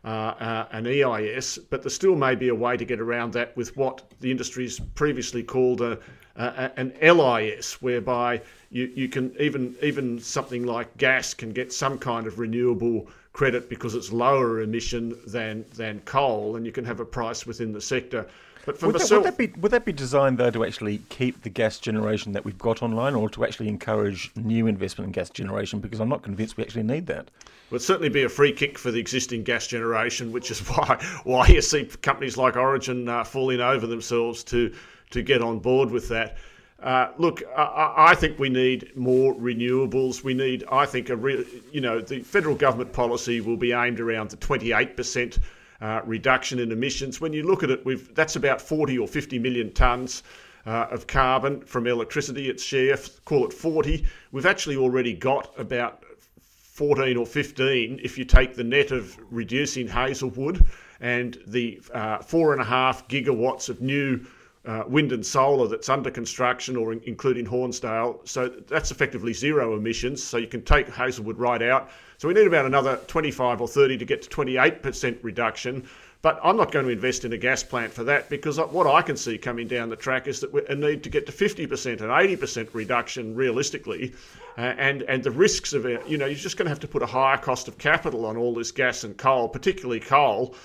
uh, 0.06 0.08
uh, 0.08 0.68
an 0.72 0.86
EIS, 0.86 1.58
but 1.70 1.82
there 1.82 1.90
still 1.90 2.16
may 2.16 2.36
be 2.36 2.50
a 2.50 2.56
way 2.56 2.78
to 2.78 2.86
get 2.86 3.00
around 3.00 3.34
that 3.34 3.56
with 3.58 3.76
what 3.76 4.04
the 4.20 4.30
industry's 4.30 4.80
previously 4.80 5.42
called 5.42 5.82
a, 5.82 5.98
an 6.36 6.94
LIS, 7.02 7.82
whereby 7.82 8.42
you, 8.70 8.92
you 8.96 9.08
can 9.08 9.36
even 9.40 9.76
even 9.82 10.20
something 10.20 10.66
like 10.66 10.98
gas 10.98 11.34
can 11.34 11.52
get 11.52 11.72
some 11.72 11.98
kind 11.98 12.28
of 12.28 12.40
renewable 12.40 13.08
credit 13.34 13.68
because 13.68 13.96
it's 13.96 14.12
lower 14.12 14.62
emission 14.62 15.18
than 15.28 15.66
than 15.76 16.00
coal, 16.02 16.56
and 16.56 16.66
you 16.66 16.72
can 16.72 16.86
have 16.86 17.00
a 17.00 17.06
price 17.06 17.46
within 17.46 17.74
the 17.74 17.82
sector. 17.82 18.28
But 18.66 18.78
for 18.78 18.88
would, 18.88 18.94
myself, 18.94 19.10
that, 19.10 19.38
would 19.38 19.50
that 19.50 19.54
be 19.54 19.60
would 19.60 19.72
that 19.72 19.86
be 19.86 19.92
designed 19.92 20.38
though 20.38 20.52
to 20.52 20.64
actually 20.64 21.00
keep 21.10 21.42
the 21.42 21.50
gas 21.50 21.80
generation 21.80 22.32
that 22.32 22.46
we've 22.46 22.58
got 22.58 22.82
online, 22.82 23.16
or 23.16 23.30
to 23.32 23.44
actually 23.44 23.68
encourage 23.68 24.32
new 24.36 24.68
investment 24.68 25.08
in 25.08 25.12
gas 25.12 25.30
generation? 25.30 25.80
Because 25.80 26.00
I'm 26.00 26.10
not 26.10 26.22
convinced 26.22 26.56
we 26.56 26.64
actually 26.64 26.84
need 26.84 27.08
that. 27.08 27.30
Would 27.72 27.82
certainly 27.82 28.10
be 28.10 28.24
a 28.24 28.30
free 28.30 28.54
kick 28.54 28.78
for 28.78 28.92
the 28.92 29.00
existing 29.00 29.44
gas 29.44 29.68
generation, 29.68 30.32
which 30.32 30.50
is 30.52 30.60
why 30.70 31.04
why 31.24 31.48
you 31.48 31.62
see 31.62 31.86
companies 31.86 32.38
like 32.38 32.56
Origin 32.56 33.10
uh, 33.10 33.24
falling 33.24 33.60
over 33.60 33.88
themselves 33.88 34.44
to 34.46 34.74
to 35.10 35.22
get 35.22 35.42
on 35.42 35.60
board 35.60 35.92
with 35.92 36.08
that. 36.10 36.38
Uh, 36.84 37.14
look, 37.18 37.42
I, 37.56 37.94
I, 38.12 38.16
think 38.16 38.38
we 38.38 38.50
need 38.50 38.92
more 38.94 39.34
renewables. 39.36 40.22
We 40.22 40.34
need, 40.34 40.66
I 40.70 40.86
think, 40.86 41.10
a 41.10 41.16
real, 41.16 41.46
you 41.72 41.80
know, 41.80 42.02
the 42.02 42.20
federal 42.20 42.56
government 42.56 42.92
policy 42.92 43.40
will 43.40 43.56
be 43.56 43.72
aimed 43.72 44.02
around 44.02 44.32
the 44.32 44.38
28% 44.38 45.40
uh, 45.80 46.02
reduction 46.04 46.60
in 46.60 46.74
emissions. 46.74 47.22
When 47.22 47.32
you 47.32 47.44
look 47.44 47.64
at 47.64 47.70
it, 47.70 47.86
we've 47.86 48.14
that's 48.14 48.36
about 48.36 48.62
40 48.62 49.00
or 49.00 49.08
50 49.08 49.40
million 49.40 49.70
tonnes. 49.72 50.24
Uh, 50.66 50.88
of 50.92 51.08
carbon 51.08 51.60
from 51.60 51.88
electricity, 51.88 52.50
its 52.50 52.64
share, 52.64 52.98
call 53.26 53.46
it 53.46 53.52
40. 53.52 54.06
We've 54.32 54.46
actually 54.46 54.78
already 54.78 55.12
got 55.12 55.54
about 55.60 56.06
14 56.40 57.18
or 57.18 57.26
15 57.26 58.00
if 58.02 58.18
you 58.18 58.24
take 58.24 58.56
the 58.56 58.64
net 58.64 58.92
of 58.92 59.18
reducing 59.30 59.90
Hazelwood 59.90 60.66
and 61.02 61.38
the 61.48 61.82
uh, 61.94 62.20
four 62.20 62.54
and 62.54 62.62
a 62.62 62.64
half 62.64 63.10
gigawatts 63.10 63.68
of 63.68 63.82
new 63.82 64.26
uh, 64.66 64.84
wind 64.88 65.12
and 65.12 65.26
solar 65.26 65.68
that's 65.68 65.90
under 65.90 66.10
construction 66.10 66.76
or 66.76 66.94
in, 66.94 67.02
including 67.06 67.46
Hornsdale. 67.46 68.26
So 68.28 68.48
that's 68.48 68.92
effectively 68.92 69.34
zero 69.34 69.76
emissions. 69.76 70.24
So 70.24 70.38
you 70.38 70.48
can 70.48 70.64
take 70.64 70.90
Hazelwood 70.90 71.38
right 71.38 71.62
out. 71.62 71.90
So 72.18 72.28
we 72.30 72.34
need 72.34 72.48
about 72.48 72.66
another 72.66 72.98
25 73.08 73.60
or 73.60 73.68
30 73.68 73.98
to 73.98 74.06
get 74.06 74.22
to 74.22 74.30
28% 74.30 75.18
reduction. 75.22 75.86
But 76.22 76.40
I'm 76.42 76.56
not 76.56 76.72
going 76.72 76.86
to 76.86 76.92
invest 76.92 77.26
in 77.26 77.34
a 77.34 77.38
gas 77.38 77.64
plant 77.64 77.92
for 77.92 78.06
that 78.06 78.30
because 78.30 78.58
what 78.58 78.88
I 78.88 79.02
can 79.02 79.18
see 79.18 79.38
coming 79.38 79.68
down 79.68 79.90
the 79.90 79.98
track 79.98 80.30
is 80.30 80.40
that 80.40 80.54
we 80.54 80.62
need 80.74 81.04
to 81.04 81.10
get 81.10 81.26
to 81.26 81.34
50% 81.34 82.00
and 82.00 82.00
80% 82.00 82.70
reduction 82.72 83.36
realistically. 83.36 84.14
Uh, 84.58 84.62
and, 84.62 85.02
and 85.02 85.22
the 85.22 85.32
risks 85.32 85.74
of 85.74 85.86
it, 85.86 86.08
you 86.08 86.18
know, 86.18 86.26
you're 86.26 86.36
just 86.36 86.56
going 86.56 86.68
to 86.68 86.70
have 86.70 86.80
to 86.80 86.88
put 86.88 87.04
a 87.04 87.06
higher 87.06 87.38
cost 87.38 87.68
of 87.68 87.78
capital 87.78 88.26
on 88.26 88.38
all 88.38 88.54
this 88.54 88.72
gas 88.72 89.04
and 89.04 89.18
coal, 89.18 89.50
particularly 89.50 90.00
coal 90.00 90.56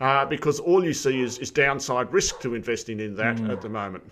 uh, 0.00 0.24
because 0.26 0.60
all 0.60 0.84
you 0.84 0.92
see 0.92 1.22
is, 1.22 1.38
is 1.38 1.50
downside 1.50 2.12
risk 2.12 2.40
to 2.40 2.54
investing 2.54 3.00
in 3.00 3.14
that 3.16 3.36
mm. 3.36 3.50
at 3.50 3.60
the 3.60 3.68
moment. 3.68 4.04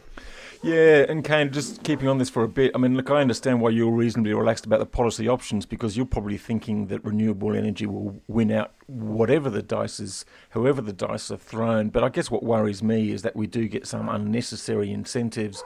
Yeah, 0.64 1.04
and 1.10 1.22
Kane, 1.22 1.52
just 1.52 1.82
keeping 1.82 2.08
on 2.08 2.16
this 2.16 2.30
for 2.30 2.42
a 2.42 2.48
bit. 2.48 2.72
I 2.74 2.78
mean, 2.78 2.96
look, 2.96 3.10
I 3.10 3.20
understand 3.20 3.60
why 3.60 3.68
you're 3.68 3.90
reasonably 3.90 4.32
relaxed 4.32 4.64
about 4.64 4.78
the 4.78 4.86
policy 4.86 5.28
options 5.28 5.66
because 5.66 5.94
you're 5.94 6.06
probably 6.06 6.38
thinking 6.38 6.86
that 6.86 7.04
renewable 7.04 7.54
energy 7.54 7.84
will 7.84 8.18
win 8.28 8.50
out 8.50 8.72
whatever 8.86 9.50
the 9.50 9.60
dice 9.60 10.00
is, 10.00 10.24
however 10.50 10.80
the 10.80 10.94
dice 10.94 11.30
are 11.30 11.36
thrown. 11.36 11.90
But 11.90 12.02
I 12.02 12.08
guess 12.08 12.30
what 12.30 12.42
worries 12.42 12.82
me 12.82 13.10
is 13.10 13.20
that 13.22 13.36
we 13.36 13.46
do 13.46 13.68
get 13.68 13.86
some 13.86 14.08
unnecessary 14.08 14.90
incentives 14.90 15.62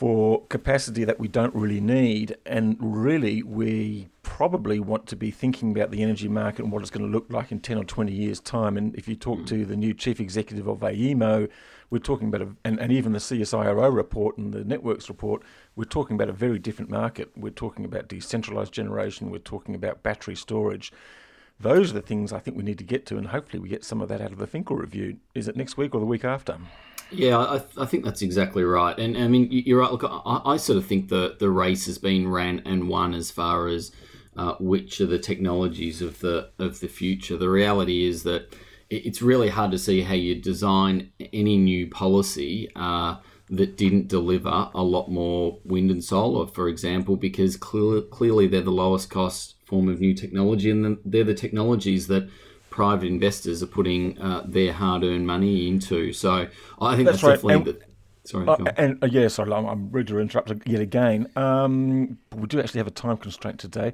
for 0.00 0.46
capacity 0.46 1.04
that 1.04 1.20
we 1.20 1.28
don't 1.28 1.54
really 1.54 1.78
need. 1.78 2.34
And 2.46 2.74
really, 2.80 3.42
we 3.42 4.08
probably 4.22 4.80
want 4.80 5.06
to 5.08 5.14
be 5.14 5.30
thinking 5.30 5.72
about 5.72 5.90
the 5.90 6.02
energy 6.02 6.26
market 6.26 6.62
and 6.62 6.72
what 6.72 6.80
it's 6.80 6.90
going 6.90 7.04
to 7.04 7.12
look 7.12 7.26
like 7.28 7.52
in 7.52 7.60
10 7.60 7.76
or 7.76 7.84
20 7.84 8.10
years' 8.10 8.40
time. 8.40 8.78
And 8.78 8.94
if 8.96 9.06
you 9.06 9.14
talk 9.14 9.40
hmm. 9.40 9.44
to 9.44 9.66
the 9.66 9.76
new 9.76 9.92
chief 9.92 10.18
executive 10.18 10.66
of 10.66 10.78
AEMO, 10.80 11.50
we're 11.90 11.98
talking 11.98 12.28
about, 12.28 12.40
a, 12.40 12.48
and, 12.64 12.80
and 12.80 12.90
even 12.90 13.12
the 13.12 13.18
CSIRO 13.18 13.94
report 13.94 14.38
and 14.38 14.54
the 14.54 14.64
networks 14.64 15.10
report, 15.10 15.42
we're 15.76 15.84
talking 15.84 16.14
about 16.14 16.30
a 16.30 16.32
very 16.32 16.58
different 16.58 16.90
market. 16.90 17.30
We're 17.36 17.50
talking 17.50 17.84
about 17.84 18.08
decentralized 18.08 18.72
generation, 18.72 19.28
we're 19.28 19.38
talking 19.38 19.74
about 19.74 20.02
battery 20.02 20.34
storage. 20.34 20.94
Those 21.60 21.90
are 21.90 21.94
the 21.94 22.00
things 22.00 22.32
I 22.32 22.38
think 22.38 22.56
we 22.56 22.62
need 22.62 22.78
to 22.78 22.84
get 22.84 23.04
to, 23.04 23.18
and 23.18 23.26
hopefully 23.26 23.60
we 23.60 23.68
get 23.68 23.84
some 23.84 24.00
of 24.00 24.08
that 24.08 24.22
out 24.22 24.32
of 24.32 24.38
the 24.38 24.46
Finkel 24.46 24.76
review. 24.76 25.18
Is 25.34 25.46
it 25.46 25.56
next 25.56 25.76
week 25.76 25.94
or 25.94 26.00
the 26.00 26.06
week 26.06 26.24
after? 26.24 26.56
Yeah, 27.12 27.38
I, 27.38 27.62
I, 27.76 27.86
think 27.86 28.04
that's 28.04 28.22
exactly 28.22 28.62
right. 28.62 28.96
And 28.98 29.16
I 29.16 29.26
mean, 29.28 29.48
you're 29.50 29.80
right. 29.80 29.90
Look, 29.90 30.04
I, 30.04 30.40
I, 30.44 30.56
sort 30.56 30.78
of 30.78 30.86
think 30.86 31.08
the, 31.08 31.36
the 31.38 31.50
race 31.50 31.86
has 31.86 31.98
been 31.98 32.28
ran 32.28 32.60
and 32.64 32.88
won 32.88 33.14
as 33.14 33.30
far 33.30 33.66
as 33.68 33.92
uh, 34.36 34.54
which 34.60 35.00
are 35.00 35.06
the 35.06 35.18
technologies 35.18 36.00
of 36.02 36.20
the 36.20 36.50
of 36.58 36.80
the 36.80 36.88
future. 36.88 37.36
The 37.36 37.50
reality 37.50 38.04
is 38.06 38.22
that 38.22 38.54
it's 38.88 39.22
really 39.22 39.48
hard 39.48 39.70
to 39.70 39.78
see 39.78 40.02
how 40.02 40.14
you 40.14 40.34
design 40.34 41.12
any 41.32 41.56
new 41.56 41.88
policy 41.88 42.68
uh, 42.74 43.16
that 43.48 43.76
didn't 43.76 44.08
deliver 44.08 44.70
a 44.74 44.82
lot 44.82 45.10
more 45.10 45.58
wind 45.64 45.90
and 45.90 46.02
solar, 46.02 46.46
for 46.46 46.68
example, 46.68 47.16
because 47.16 47.56
clearly, 47.56 48.02
clearly 48.10 48.46
they're 48.46 48.62
the 48.62 48.70
lowest 48.70 49.10
cost 49.10 49.56
form 49.64 49.88
of 49.88 50.00
new 50.00 50.14
technology, 50.14 50.70
and 50.70 50.98
they're 51.04 51.24
the 51.24 51.34
technologies 51.34 52.06
that 52.08 52.28
private 52.70 53.06
investors 53.06 53.62
are 53.62 53.66
putting 53.66 54.18
uh, 54.20 54.44
their 54.46 54.72
hard-earned 54.72 55.26
money 55.26 55.68
into. 55.68 56.12
So 56.12 56.46
I 56.80 56.96
think 56.96 57.06
that's, 57.06 57.20
that's 57.20 57.22
right. 57.22 57.34
definitely. 57.34 57.54
And, 57.54 57.64
the, 57.66 57.80
sorry, 58.24 58.48
uh, 58.48 58.72
and 58.76 59.04
uh, 59.04 59.08
yeah, 59.10 59.28
sorry, 59.28 59.52
I'm, 59.52 59.66
I'm 59.66 59.90
rude 59.90 60.08
to 60.08 60.18
interrupt 60.18 60.52
yet 60.66 60.80
again. 60.80 61.28
Um, 61.36 62.18
we 62.34 62.46
do 62.46 62.60
actually 62.60 62.78
have 62.78 62.86
a 62.86 62.92
time 62.92 63.16
constraint 63.16 63.58
today. 63.58 63.92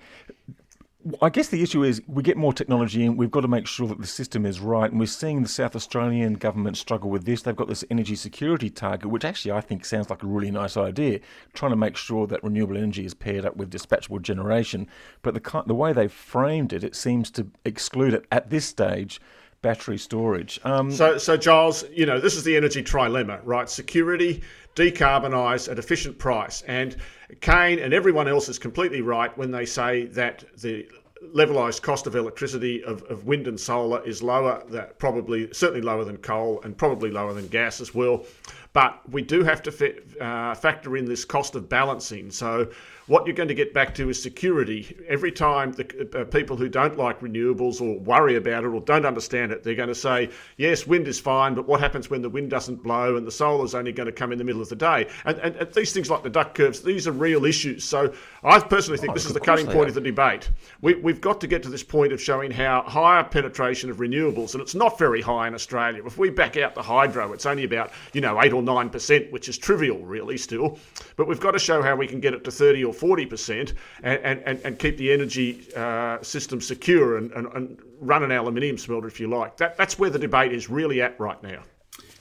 I 1.23 1.29
guess 1.29 1.49
the 1.49 1.63
issue 1.63 1.85
is 1.85 2.03
we 2.09 2.23
get 2.23 2.37
more 2.37 2.53
technology 2.53 3.05
in, 3.05 3.17
we've 3.17 3.31
got 3.31 3.43
to 3.43 3.49
make 3.49 3.67
sure 3.67 3.87
that 3.87 4.01
the 4.01 4.07
system 4.07 4.45
is 4.45 4.61
right. 4.61 4.91
And 4.91 4.99
we're 4.99 5.07
seeing 5.07 5.43
the 5.43 5.49
South 5.49 5.77
Australian 5.77 6.35
government 6.35 6.77
struggle 6.77 7.11
with 7.11 7.25
this. 7.25 7.43
They've 7.43 7.55
got 7.55 7.69
this 7.69 7.85
energy 7.91 8.17
security 8.17 8.71
target, 8.71 9.11
which 9.11 9.25
actually 9.25 9.53
I 9.53 9.61
think 9.61 9.85
sounds 9.85 10.11
like 10.11 10.23
a 10.23 10.27
really 10.27 10.51
nice 10.51 10.77
idea, 10.77 11.21
trying 11.55 11.71
to 11.71 11.77
make 11.77 11.97
sure 11.97 12.27
that 12.27 12.43
renewable 12.43 12.77
energy 12.77 13.05
is 13.05 13.15
paired 13.15 13.45
up 13.45 13.57
with 13.57 13.71
dispatchable 13.71 14.21
generation. 14.21 14.89
But 15.23 15.35
the, 15.35 15.63
the 15.67 15.75
way 15.75 15.93
they've 15.93 16.11
framed 16.11 16.73
it, 16.73 16.83
it 16.83 16.97
seems 16.97 17.31
to 17.33 17.47
exclude 17.65 18.15
it 18.15 18.27
at 18.33 18.51
this 18.51 18.65
stage 18.65 19.21
battery 19.67 19.99
storage. 19.99 20.61
Um, 20.63 20.93
so, 20.93 21.19
so 21.19 21.37
Giles, 21.37 21.85
you 21.91 22.07
know, 22.07 22.21
this 22.21 22.37
is 22.37 22.45
the 22.45 22.57
energy 22.57 22.85
trilemma, 22.85 23.41
right? 23.43 23.69
Security, 23.69 24.41
decarbonise 24.77 25.69
at 25.69 25.77
efficient 25.77 26.17
price, 26.19 26.63
and 26.69 26.95
Kane 27.41 27.81
and 27.81 27.93
everyone 27.93 28.29
else 28.29 28.49
is 28.49 28.61
completely 28.61 29.01
right 29.01 29.37
when 29.37 29.51
they 29.51 29.67
say 29.67 30.07
that 30.07 30.45
the 30.57 30.89
levelised 31.35 31.83
cost 31.83 32.07
of 32.07 32.15
electricity 32.15 32.85
of, 32.85 33.03
of 33.11 33.27
wind 33.27 33.49
and 33.49 33.59
solar 33.59 34.07
is 34.07 34.23
lower, 34.23 34.63
that 34.69 35.01
probably 35.01 35.53
certainly 35.53 35.83
lower 35.83 36.05
than 36.05 36.19
coal 36.19 36.61
and 36.63 36.79
probably 36.79 37.11
lower 37.11 37.35
than 37.35 37.49
gas 37.49 37.81
as 37.81 37.93
well. 37.93 38.25
But 38.73 39.01
we 39.11 39.23
do 39.23 39.43
have 39.43 39.63
to 39.63 40.21
uh, 40.21 40.55
factor 40.55 40.97
in 40.97 41.07
this 41.07 41.25
cost 41.25 41.57
of 41.57 41.69
balancing. 41.69 42.31
So 42.31 42.71
what 43.07 43.25
you're 43.25 43.37
going 43.37 43.49
to 43.49 43.55
get 43.55 43.73
back 43.73 43.95
to 43.95 44.09
is 44.09 44.21
security. 44.21 44.97
Every 45.09 45.31
time 45.31 45.73
the 45.73 46.09
uh, 46.15 46.25
people 46.25 46.57
who 46.57 46.69
don't 46.69 46.99
like 46.99 47.21
renewables 47.21 47.81
or 47.81 47.99
worry 48.01 48.35
about 48.35 48.65
it 48.65 48.69
or 48.69 48.81
don't 48.81 49.07
understand 49.07 49.53
it, 49.53 49.63
they're 49.63 49.77
going 49.77 49.89
to 49.89 49.95
say, 49.95 50.31
yes, 50.57 50.87
wind 50.87 51.07
is 51.07 51.21
fine, 51.21 51.55
but 51.55 51.69
what 51.69 51.81
happens 51.81 52.11
when 52.11 52.21
the 52.21 52.29
wind 52.29 52.51
doesn't 52.51 52.83
blow 52.83 53.17
and 53.17 53.25
the 53.25 53.31
solar's 53.31 53.75
only 53.75 53.93
going 53.93 54.07
to 54.07 54.13
come 54.13 54.33
in 54.33 54.39
the 54.39 54.45
middle 54.45 54.61
of 54.61 54.69
the 54.69 54.77
day? 54.77 55.09
And, 55.25 55.39
and, 55.39 55.55
and 55.57 55.73
these 55.73 55.93
things 55.93 56.11
like 56.11 56.25
the 56.25 56.31
duck 56.31 56.55
curves, 56.55 56.83
these 56.83 57.07
are 57.07 57.13
real 57.13 57.45
issues. 57.45 57.85
So 57.85 58.13
I 58.43 58.59
personally 58.59 58.99
think 58.99 59.13
oh, 59.13 59.15
this 59.15 59.27
is 59.27 59.33
the 59.33 59.41
cutting 59.41 59.67
point 59.67 59.89
of 59.89 59.95
the 59.95 60.01
debate. 60.01 60.51
We, 60.81 60.95
we've 60.97 61.21
got 61.21 61.41
to 61.43 61.47
get 61.47 61.63
to 61.63 61.69
this 61.69 61.85
point 61.85 62.13
of 62.13 62.21
showing 62.21 62.51
how 62.51 62.83
higher 62.83 63.23
penetration 63.23 63.89
of 63.89 63.99
renewables, 63.99 64.55
and 64.55 64.61
it's 64.61 64.75
not 64.75 64.99
very 64.99 65.23
high 65.23 65.47
in 65.47 65.55
Australia. 65.55 66.05
If 66.05 66.19
we 66.19 66.31
back 66.31 66.57
out 66.57 66.75
the 66.75 66.83
hydro, 66.83 67.33
it's 67.33 67.47
only 67.47 67.63
about, 67.63 67.93
you 68.13 68.21
know, 68.21 68.43
8 68.43 68.53
or 68.53 68.63
9%, 68.63 69.31
which 69.31 69.49
is 69.49 69.59
trivial 69.59 69.99
really 69.99 70.37
still. 70.39 70.79
But 71.15 71.29
we've 71.29 71.41
got 71.41 71.53
to 71.53 71.59
show 71.61 71.83
how 71.83 71.95
we 71.95 72.09
can 72.09 72.19
get 72.19 72.35
it 72.35 72.43
to 72.45 72.51
30 72.51 72.85
or 72.85 72.96
40% 72.97 73.75
and, 74.03 74.41
and, 74.45 74.61
and 74.65 74.79
keep 74.79 74.97
the 74.97 75.13
energy 75.13 75.69
uh, 75.77 76.23
system 76.23 76.61
secure 76.61 77.17
and, 77.19 77.31
and, 77.33 77.47
and 77.55 77.79
run 78.01 78.23
an 78.23 78.33
aluminium 78.33 78.79
smelter 78.79 79.09
if 79.09 79.21
you 79.21 79.29
like. 79.29 79.57
That, 79.57 79.77
that's 79.77 79.99
where 79.99 80.11
the 80.11 80.19
debate 80.19 80.53
is 80.53 80.69
really 80.69 81.03
at 81.03 81.19
right 81.21 81.43
now. 81.43 81.63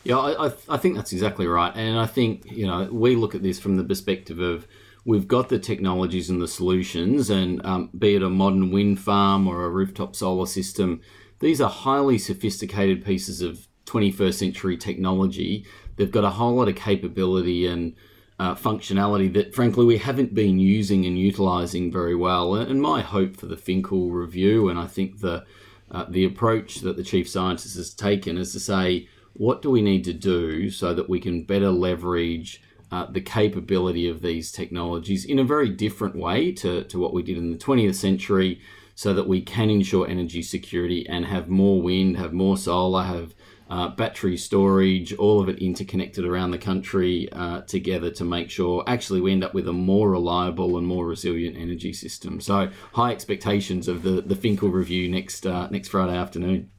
Yeah, 0.04 0.18
I, 0.18 0.52
I 0.70 0.78
think 0.78 0.96
that's 0.96 1.14
exactly 1.14 1.48
right. 1.48 1.76
And 1.76 2.00
I 2.00 2.06
think, 2.06 2.46
you 2.46 2.68
know, 2.68 2.88
we 2.92 3.16
look 3.16 3.34
at 3.34 3.42
this 3.42 3.60
from 3.60 3.76
the 3.76 3.84
perspective 3.84 4.40
of 4.40 4.68
we've 5.04 5.28
got 5.28 5.50
the 5.50 5.58
technologies 5.58 6.30
and 6.30 6.42
the 6.42 6.48
solutions, 6.48 7.30
and 7.30 7.66
um, 7.66 7.90
be 7.98 8.16
it 8.16 8.22
a 8.22 8.30
modern 8.30 8.72
wind 8.72 9.00
farm 9.00 9.48
or 9.48 9.66
a 9.66 9.70
rooftop 9.70 10.16
solar 10.16 10.46
system, 10.46 11.02
these 11.40 11.60
are 11.60 11.70
highly 11.70 12.20
sophisticated 12.20 13.04
pieces 13.04 13.42
of 13.42 13.68
21st 13.86 14.34
century 14.36 14.78
technology. 14.78 15.66
They've 15.96 16.12
got 16.12 16.24
a 16.24 16.30
whole 16.32 16.56
lot 16.56 16.68
of 16.68 16.76
capability 16.76 17.66
and 17.66 17.96
uh, 18.38 18.56
functionality 18.56 19.32
that, 19.34 19.56
frankly, 19.56 19.86
we 19.86 19.98
haven't 19.98 20.34
been 20.34 20.60
using 20.60 21.06
and 21.06 21.18
utilising 21.18 21.92
very 21.92 22.16
well. 22.16 22.56
And 22.56 22.82
my 22.82 23.02
hope 23.02 23.38
for 23.38 23.46
the 23.46 23.58
Finkel 23.58 24.12
review, 24.12 24.70
and 24.70 24.78
I 24.78 24.88
think 24.88 25.20
the 25.20 25.46
uh, 25.92 26.06
the 26.10 26.26
approach 26.26 26.78
that 26.82 26.98
the 26.98 27.04
chief 27.04 27.30
scientist 27.30 27.78
has 27.78 27.94
taken, 27.94 28.38
is 28.38 28.52
to 28.52 28.60
say, 28.60 29.08
what 29.34 29.62
do 29.62 29.70
we 29.70 29.82
need 29.82 30.04
to 30.06 30.14
do 30.14 30.70
so 30.70 30.94
that 30.94 31.08
we 31.08 31.20
can 31.20 31.44
better 31.44 31.70
leverage 31.70 32.62
uh, 32.92 33.06
the 33.06 33.22
capability 33.22 34.08
of 34.10 34.22
these 34.22 34.52
technologies 34.52 35.26
in 35.26 35.38
a 35.38 35.44
very 35.44 35.70
different 35.70 36.16
way 36.16 36.52
to, 36.52 36.84
to 36.86 37.00
what 37.00 37.14
we 37.14 37.22
did 37.22 37.38
in 37.38 37.52
the 37.52 37.58
20th 37.58 37.96
century, 37.96 38.60
so 38.96 39.14
that 39.14 39.28
we 39.28 39.42
can 39.42 39.70
ensure 39.70 40.08
energy 40.08 40.42
security 40.42 41.06
and 41.08 41.26
have 41.26 41.50
more 41.50 41.82
wind, 41.82 42.18
have 42.18 42.34
more 42.34 42.58
solar, 42.58 43.04
have 43.04 43.36
uh, 43.70 43.90
battery 43.90 44.38
storage, 44.38 45.14
all 45.16 45.42
of 45.42 45.50
it 45.50 45.60
interconnected 45.60 46.26
around 46.26 46.52
the 46.52 46.58
country 46.58 47.30
uh, 47.32 47.62
together 47.62 48.12
to 48.12 48.24
make 48.24 48.50
sure 48.50 48.84
actually 48.88 49.22
we 49.22 49.32
end 49.32 49.44
up 49.44 49.54
with 49.54 49.68
a 49.68 49.74
more 49.74 50.12
reliable 50.12 50.78
and 50.78 50.86
more 50.86 51.06
resilient 51.06 51.58
energy 51.58 51.94
system. 51.94 52.40
So 52.40 52.70
high 52.94 53.12
expectations 53.12 53.88
of 53.88 54.04
the 54.04 54.22
the 54.22 54.36
Finkel 54.36 54.70
review 54.70 55.10
next 55.10 55.46
uh, 55.46 55.68
next 55.70 55.90
Friday 55.90 56.16
afternoon. 56.16 56.70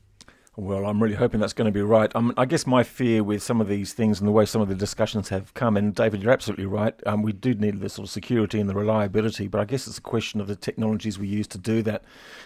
Well, 0.58 0.86
I'm 0.86 1.02
really 1.02 1.16
hoping 1.16 1.40
that's 1.40 1.52
going 1.52 1.66
to 1.66 1.72
be 1.72 1.82
right. 1.82 2.10
Um, 2.16 2.32
I 2.38 2.46
guess 2.46 2.66
my 2.66 2.82
fear 2.82 3.22
with 3.22 3.42
some 3.42 3.60
of 3.60 3.68
these 3.68 3.92
things 3.92 4.20
and 4.20 4.26
the 4.26 4.32
way 4.32 4.46
some 4.46 4.62
of 4.62 4.68
the 4.68 4.74
discussions 4.74 5.28
have 5.28 5.52
come, 5.52 5.76
and 5.76 5.94
David, 5.94 6.22
you're 6.22 6.32
absolutely 6.32 6.64
right. 6.64 6.94
Um, 7.04 7.20
we 7.20 7.34
do 7.34 7.52
need 7.52 7.80
the 7.80 7.90
sort 7.90 8.08
of 8.08 8.10
security 8.10 8.58
and 8.58 8.66
the 8.66 8.74
reliability, 8.74 9.48
but 9.48 9.60
I 9.60 9.66
guess 9.66 9.86
it's 9.86 9.98
a 9.98 10.00
question 10.00 10.40
of 10.40 10.46
the 10.46 10.56
technologies 10.56 11.18
we 11.18 11.28
use 11.28 11.46
to 11.48 11.58
do 11.58 11.82
that. 11.82 12.04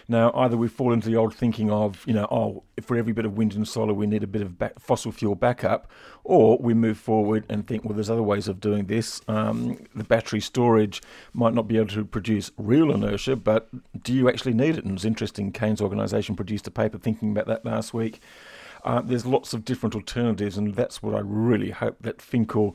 Now, 0.09 0.33
either 0.35 0.57
we 0.57 0.66
fall 0.66 0.92
into 0.92 1.09
the 1.09 1.14
old 1.14 1.37
thinking 1.37 1.70
of, 1.70 2.05
you 2.05 2.12
know, 2.12 2.27
oh, 2.33 2.64
for 2.83 2.96
every 2.96 3.12
bit 3.12 3.27
of 3.27 3.37
wind 3.37 3.55
and 3.55 3.68
solar, 3.68 3.94
we 3.94 4.09
need 4.09 4.25
a 4.25 4.27
bit 4.27 4.42
of 4.42 4.59
back- 4.59 4.81
fossil 4.81 5.12
fuel 5.12 5.37
backup, 5.37 5.88
or 6.25 6.59
we 6.59 6.75
move 6.75 6.99
forward 6.99 7.44
and 7.49 7.68
think, 7.68 7.85
well, 7.85 7.94
there's 7.94 8.11
other 8.11 8.25
ways 8.25 8.49
of 8.49 8.59
doing 8.59 8.87
this. 8.87 9.20
Um, 9.29 9.87
the 9.94 10.03
battery 10.03 10.40
storage 10.40 11.01
might 11.33 11.55
not 11.55 11.68
be 11.68 11.77
able 11.77 11.90
to 11.90 12.05
produce 12.05 12.51
real 12.59 12.90
inertia, 12.90 13.37
but 13.37 13.68
do 14.03 14.12
you 14.12 14.29
actually 14.29 14.55
need 14.55 14.79
it? 14.79 14.83
And 14.83 14.90
it 14.90 14.94
was 14.94 15.05
interesting, 15.05 15.53
Kane's 15.53 15.81
organisation 15.81 16.35
produced 16.35 16.66
a 16.66 16.73
paper 16.73 16.99
thinking 16.99 17.31
about 17.31 17.46
that 17.46 17.64
last 17.64 17.94
week. 17.94 17.99
Uh, 18.84 19.02
there's 19.02 19.26
lots 19.26 19.52
of 19.52 19.64
different 19.64 19.94
alternatives, 19.94 20.56
and 20.56 20.74
that's 20.74 21.02
what 21.02 21.14
I 21.14 21.20
really 21.22 21.70
hope 21.70 21.96
that 22.00 22.22
Finkel 22.22 22.74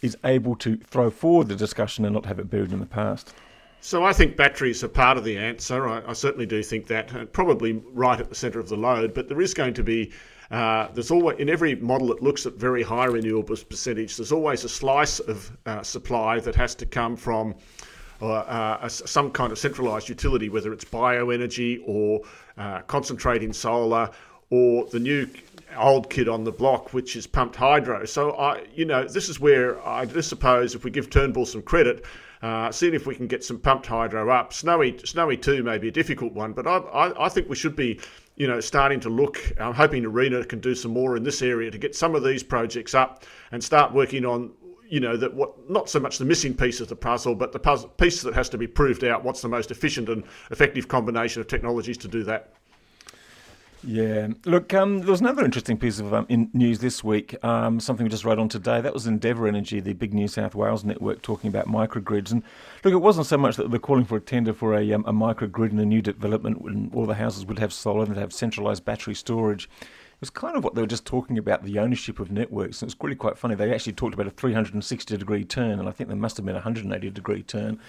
is 0.00 0.16
able 0.24 0.56
to 0.56 0.76
throw 0.76 1.10
forward 1.10 1.48
the 1.48 1.56
discussion 1.56 2.04
and 2.04 2.14
not 2.14 2.26
have 2.26 2.38
it 2.38 2.50
buried 2.50 2.72
in 2.72 2.80
the 2.80 2.86
past. 2.86 3.34
So 3.80 4.04
I 4.04 4.12
think 4.12 4.36
batteries 4.36 4.84
are 4.84 4.88
part 4.88 5.18
of 5.18 5.24
the 5.24 5.36
answer. 5.36 5.88
I, 5.88 6.02
I 6.06 6.12
certainly 6.12 6.46
do 6.46 6.62
think 6.62 6.86
that, 6.86 7.32
probably 7.32 7.82
right 7.92 8.18
at 8.18 8.28
the 8.28 8.34
centre 8.34 8.60
of 8.60 8.68
the 8.68 8.76
load. 8.76 9.12
But 9.12 9.28
there 9.28 9.40
is 9.40 9.54
going 9.54 9.74
to 9.74 9.82
be 9.82 10.12
uh, 10.52 10.88
there's 10.92 11.10
always 11.10 11.38
in 11.38 11.48
every 11.48 11.74
model 11.76 12.08
that 12.08 12.22
looks 12.22 12.44
at 12.44 12.52
very 12.54 12.82
high 12.82 13.06
renewables 13.06 13.66
percentage. 13.66 14.18
There's 14.18 14.32
always 14.32 14.64
a 14.64 14.68
slice 14.68 15.18
of 15.18 15.50
uh, 15.64 15.82
supply 15.82 16.40
that 16.40 16.54
has 16.54 16.74
to 16.76 16.86
come 16.86 17.16
from 17.16 17.54
uh, 18.20 18.34
uh 18.34 18.88
some 18.88 19.30
kind 19.30 19.50
of 19.50 19.58
centralised 19.58 20.10
utility, 20.10 20.50
whether 20.50 20.72
it's 20.72 20.84
bioenergy 20.84 21.80
or 21.86 22.20
uh, 22.58 22.82
concentrating 22.82 23.52
solar 23.52 24.10
or 24.52 24.84
the 24.86 25.00
new 25.00 25.26
old 25.78 26.10
kid 26.10 26.28
on 26.28 26.44
the 26.44 26.52
block, 26.52 26.92
which 26.92 27.16
is 27.16 27.26
pumped 27.26 27.56
hydro. 27.56 28.04
So 28.04 28.32
I, 28.32 28.64
you 28.74 28.84
know, 28.84 29.08
this 29.08 29.30
is 29.30 29.40
where 29.40 29.84
I 29.86 30.04
just 30.04 30.28
suppose 30.28 30.74
if 30.74 30.84
we 30.84 30.90
give 30.90 31.08
Turnbull 31.08 31.46
some 31.46 31.62
credit. 31.62 32.04
Uh, 32.42 32.72
seeing 32.72 32.92
if 32.92 33.06
we 33.06 33.14
can 33.14 33.28
get 33.28 33.44
some 33.44 33.56
pumped 33.56 33.86
hydro 33.86 34.28
up. 34.28 34.52
Snowy, 34.52 34.98
Snowy 35.04 35.36
two 35.36 35.62
may 35.62 35.78
be 35.78 35.86
a 35.86 35.92
difficult 35.92 36.32
one, 36.32 36.52
but 36.52 36.66
I, 36.66 36.78
I, 36.78 37.26
I 37.26 37.28
think 37.28 37.48
we 37.48 37.54
should 37.54 37.76
be 37.76 38.00
you 38.34 38.48
know, 38.48 38.60
starting 38.60 38.98
to 39.00 39.08
look. 39.08 39.38
I'm 39.60 39.74
hoping 39.74 40.04
ARENA 40.04 40.44
can 40.48 40.58
do 40.58 40.74
some 40.74 40.90
more 40.90 41.16
in 41.16 41.22
this 41.22 41.40
area 41.40 41.70
to 41.70 41.78
get 41.78 41.94
some 41.94 42.16
of 42.16 42.24
these 42.24 42.42
projects 42.42 42.94
up 42.94 43.22
and 43.52 43.62
start 43.62 43.94
working 43.94 44.24
on, 44.24 44.50
you 44.88 45.00
know, 45.00 45.16
that 45.16 45.32
what 45.32 45.70
not 45.70 45.88
so 45.88 46.00
much 46.00 46.18
the 46.18 46.24
missing 46.24 46.54
piece 46.54 46.80
of 46.80 46.88
the 46.88 46.96
puzzle, 46.96 47.34
but 47.34 47.52
the 47.52 47.58
puzzle 47.58 47.90
piece 47.90 48.22
that 48.22 48.34
has 48.34 48.48
to 48.48 48.58
be 48.58 48.66
proved 48.66 49.04
out. 49.04 49.22
What's 49.22 49.40
the 49.40 49.48
most 49.48 49.70
efficient 49.70 50.08
and 50.08 50.24
effective 50.50 50.88
combination 50.88 51.40
of 51.40 51.46
technologies 51.46 51.96
to 51.98 52.08
do 52.08 52.24
that? 52.24 52.54
Yeah. 53.84 54.28
Look, 54.44 54.72
um, 54.74 55.00
there 55.00 55.10
was 55.10 55.20
another 55.20 55.44
interesting 55.44 55.76
piece 55.76 55.98
of 55.98 56.14
um, 56.14 56.26
news 56.52 56.78
this 56.78 57.02
week, 57.02 57.42
um, 57.44 57.80
something 57.80 58.04
we 58.04 58.10
just 58.10 58.24
wrote 58.24 58.38
on 58.38 58.48
today. 58.48 58.80
That 58.80 58.94
was 58.94 59.06
Endeavour 59.06 59.48
Energy, 59.48 59.80
the 59.80 59.92
big 59.92 60.14
New 60.14 60.28
South 60.28 60.54
Wales 60.54 60.84
network, 60.84 61.20
talking 61.22 61.48
about 61.48 61.66
microgrids. 61.66 62.30
And 62.30 62.44
look, 62.84 62.92
it 62.94 62.98
wasn't 62.98 63.26
so 63.26 63.36
much 63.36 63.56
that 63.56 63.70
they're 63.70 63.80
calling 63.80 64.04
for 64.04 64.16
a 64.16 64.20
tender 64.20 64.52
for 64.52 64.78
a, 64.78 64.92
um, 64.92 65.04
a 65.06 65.12
microgrid 65.12 65.72
in 65.72 65.80
a 65.80 65.84
new 65.84 66.00
development 66.00 66.62
when 66.62 66.92
all 66.94 67.06
the 67.06 67.14
houses 67.14 67.44
would 67.44 67.58
have 67.58 67.72
solar 67.72 68.04
and 68.04 68.16
have 68.16 68.32
centralised 68.32 68.84
battery 68.84 69.14
storage. 69.14 69.64
It 69.64 70.20
was 70.20 70.30
kind 70.30 70.56
of 70.56 70.62
what 70.62 70.76
they 70.76 70.80
were 70.80 70.86
just 70.86 71.04
talking 71.04 71.36
about 71.36 71.64
the 71.64 71.80
ownership 71.80 72.20
of 72.20 72.30
networks. 72.30 72.82
And 72.82 72.88
it's 72.90 73.00
really 73.02 73.16
quite 73.16 73.36
funny. 73.36 73.56
They 73.56 73.74
actually 73.74 73.94
talked 73.94 74.14
about 74.14 74.28
a 74.28 74.30
360 74.30 75.16
degree 75.16 75.44
turn, 75.44 75.80
and 75.80 75.88
I 75.88 75.92
think 75.92 76.08
there 76.08 76.16
must 76.16 76.36
have 76.36 76.46
been 76.46 76.54
a 76.54 76.58
180 76.58 77.10
degree 77.10 77.42
turn 77.42 77.80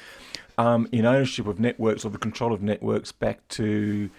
um, 0.58 0.88
in 0.91 1.06
ownership 1.06 1.45
of 1.45 1.60
networks 1.60 2.03
or 2.03 2.10
the 2.10 2.17
control 2.17 2.51
of 2.51 2.63
networks 2.63 3.12
back 3.12 3.47
to 3.49 4.10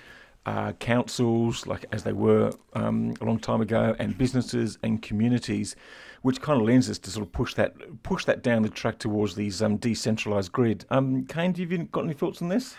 uh, 0.47 0.73
councils, 0.73 1.67
like 1.67 1.87
as 1.93 2.03
they 2.05 2.13
were 2.13 2.53
um, 2.75 3.15
a 3.21 3.25
long 3.25 3.39
time 3.39 3.61
ago, 3.61 3.97
and 3.99 4.17
businesses 4.19 4.79
and 4.83 5.01
communities, 5.01 5.75
which 6.23 6.41
kind 6.41 6.61
of 6.61 6.67
lends 6.67 6.91
us 6.91 6.99
to 6.99 7.11
sort 7.11 7.27
of 7.27 7.33
push 7.33 7.55
that 7.55 7.75
push 8.03 8.25
that 8.25 8.43
down 8.43 8.63
the 8.63 8.69
track 8.69 8.99
towards 8.99 9.35
these 9.35 9.63
um, 9.63 9.77
decentralized 9.77 10.53
grid. 10.53 10.85
Um, 10.91 11.25
Kane, 11.27 11.53
do 11.53 11.63
you 11.63 11.85
got 11.85 12.05
any 12.05 12.15
thoughts 12.15 12.43
on 12.43 12.49
this? 12.49 12.77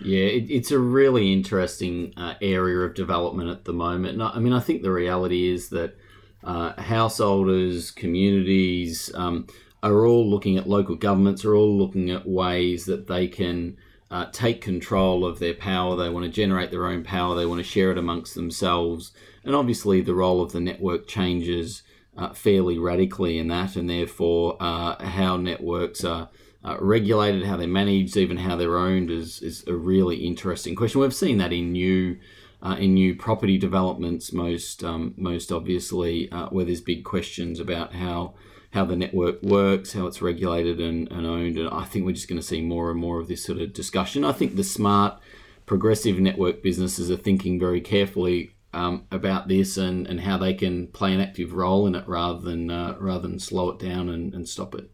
Yeah, 0.00 0.24
it, 0.24 0.50
it's 0.50 0.70
a 0.70 0.78
really 0.78 1.32
interesting 1.32 2.12
uh, 2.16 2.34
area 2.42 2.78
of 2.80 2.94
development 2.94 3.48
at 3.48 3.64
the 3.64 3.72
moment. 3.72 4.20
I 4.20 4.38
mean, 4.38 4.52
I 4.52 4.60
think 4.60 4.82
the 4.82 4.92
reality 4.92 5.48
is 5.48 5.70
that 5.70 5.96
uh, 6.44 6.80
householders, 6.80 7.90
communities 7.90 9.10
um, 9.14 9.46
are 9.82 10.04
all 10.04 10.28
looking 10.28 10.58
at 10.58 10.68
local 10.68 10.96
governments, 10.96 11.44
are 11.44 11.54
all 11.54 11.76
looking 11.78 12.10
at 12.10 12.28
ways 12.28 12.84
that 12.86 13.06
they 13.06 13.26
can 13.26 13.78
uh, 14.10 14.26
take 14.32 14.60
control 14.60 15.24
of 15.24 15.38
their 15.38 15.54
power. 15.54 15.96
They 15.96 16.08
want 16.08 16.24
to 16.26 16.30
generate 16.30 16.70
their 16.70 16.86
own 16.86 17.02
power. 17.02 17.34
They 17.34 17.46
want 17.46 17.58
to 17.58 17.64
share 17.64 17.90
it 17.90 17.98
amongst 17.98 18.34
themselves. 18.34 19.12
And 19.44 19.54
obviously, 19.54 20.00
the 20.00 20.14
role 20.14 20.40
of 20.42 20.52
the 20.52 20.60
network 20.60 21.06
changes 21.06 21.82
uh, 22.16 22.32
fairly 22.32 22.78
radically 22.78 23.38
in 23.38 23.48
that, 23.48 23.76
and 23.76 23.90
therefore, 23.90 24.56
uh, 24.60 25.02
how 25.04 25.36
networks 25.36 26.04
are. 26.04 26.28
Uh, 26.64 26.76
regulated, 26.80 27.44
how 27.44 27.56
they're 27.56 27.68
managed, 27.68 28.16
even 28.16 28.38
how 28.38 28.56
they're 28.56 28.76
owned, 28.76 29.08
is, 29.08 29.40
is 29.40 29.62
a 29.68 29.72
really 29.72 30.16
interesting 30.16 30.74
question. 30.74 31.00
We've 31.00 31.14
seen 31.14 31.38
that 31.38 31.52
in 31.52 31.70
new 31.70 32.18
uh, 32.66 32.74
in 32.74 32.94
new 32.94 33.14
property 33.14 33.56
developments, 33.58 34.32
most 34.32 34.82
um, 34.82 35.14
most 35.16 35.52
obviously, 35.52 36.30
uh, 36.32 36.48
where 36.48 36.64
there's 36.64 36.80
big 36.80 37.04
questions 37.04 37.60
about 37.60 37.94
how 37.94 38.34
how 38.72 38.84
the 38.84 38.96
network 38.96 39.40
works, 39.42 39.92
how 39.92 40.06
it's 40.06 40.20
regulated 40.20 40.80
and, 40.80 41.10
and 41.12 41.26
owned. 41.26 41.58
And 41.58 41.68
I 41.68 41.84
think 41.84 42.04
we're 42.04 42.12
just 42.12 42.28
going 42.28 42.40
to 42.40 42.46
see 42.46 42.60
more 42.60 42.90
and 42.90 42.98
more 42.98 43.20
of 43.20 43.28
this 43.28 43.44
sort 43.44 43.60
of 43.60 43.72
discussion. 43.72 44.24
I 44.24 44.32
think 44.32 44.56
the 44.56 44.64
smart, 44.64 45.20
progressive 45.64 46.18
network 46.18 46.60
businesses 46.60 47.08
are 47.08 47.16
thinking 47.16 47.60
very 47.60 47.80
carefully 47.80 48.50
um, 48.74 49.06
about 49.12 49.46
this 49.46 49.76
and, 49.76 50.04
and 50.08 50.20
how 50.20 50.36
they 50.36 50.52
can 50.52 50.88
play 50.88 51.14
an 51.14 51.20
active 51.20 51.52
role 51.52 51.86
in 51.86 51.94
it 51.94 52.06
rather 52.08 52.40
than 52.40 52.68
uh, 52.68 52.96
rather 52.98 53.28
than 53.28 53.38
slow 53.38 53.70
it 53.70 53.78
down 53.78 54.08
and, 54.08 54.34
and 54.34 54.48
stop 54.48 54.74
it. 54.74 54.90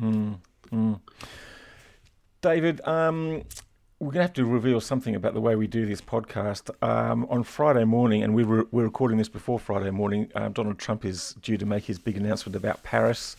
Mm, 0.00 0.40
mm. 0.72 1.00
David, 2.40 2.80
um, 2.84 3.44
we're 4.02 4.10
going 4.10 4.18
to 4.18 4.22
have 4.22 4.32
to 4.32 4.44
reveal 4.44 4.80
something 4.80 5.14
about 5.14 5.32
the 5.32 5.40
way 5.40 5.54
we 5.54 5.68
do 5.68 5.86
this 5.86 6.00
podcast. 6.00 6.70
Um, 6.82 7.24
on 7.30 7.44
Friday 7.44 7.84
morning, 7.84 8.24
and 8.24 8.34
we 8.34 8.42
were, 8.42 8.66
we're 8.72 8.82
recording 8.82 9.16
this 9.16 9.28
before 9.28 9.60
Friday 9.60 9.92
morning, 9.92 10.28
uh, 10.34 10.48
Donald 10.48 10.80
Trump 10.80 11.04
is 11.04 11.36
due 11.40 11.56
to 11.56 11.64
make 11.64 11.84
his 11.84 12.00
big 12.00 12.16
announcement 12.16 12.56
about 12.56 12.82
Paris. 12.82 13.36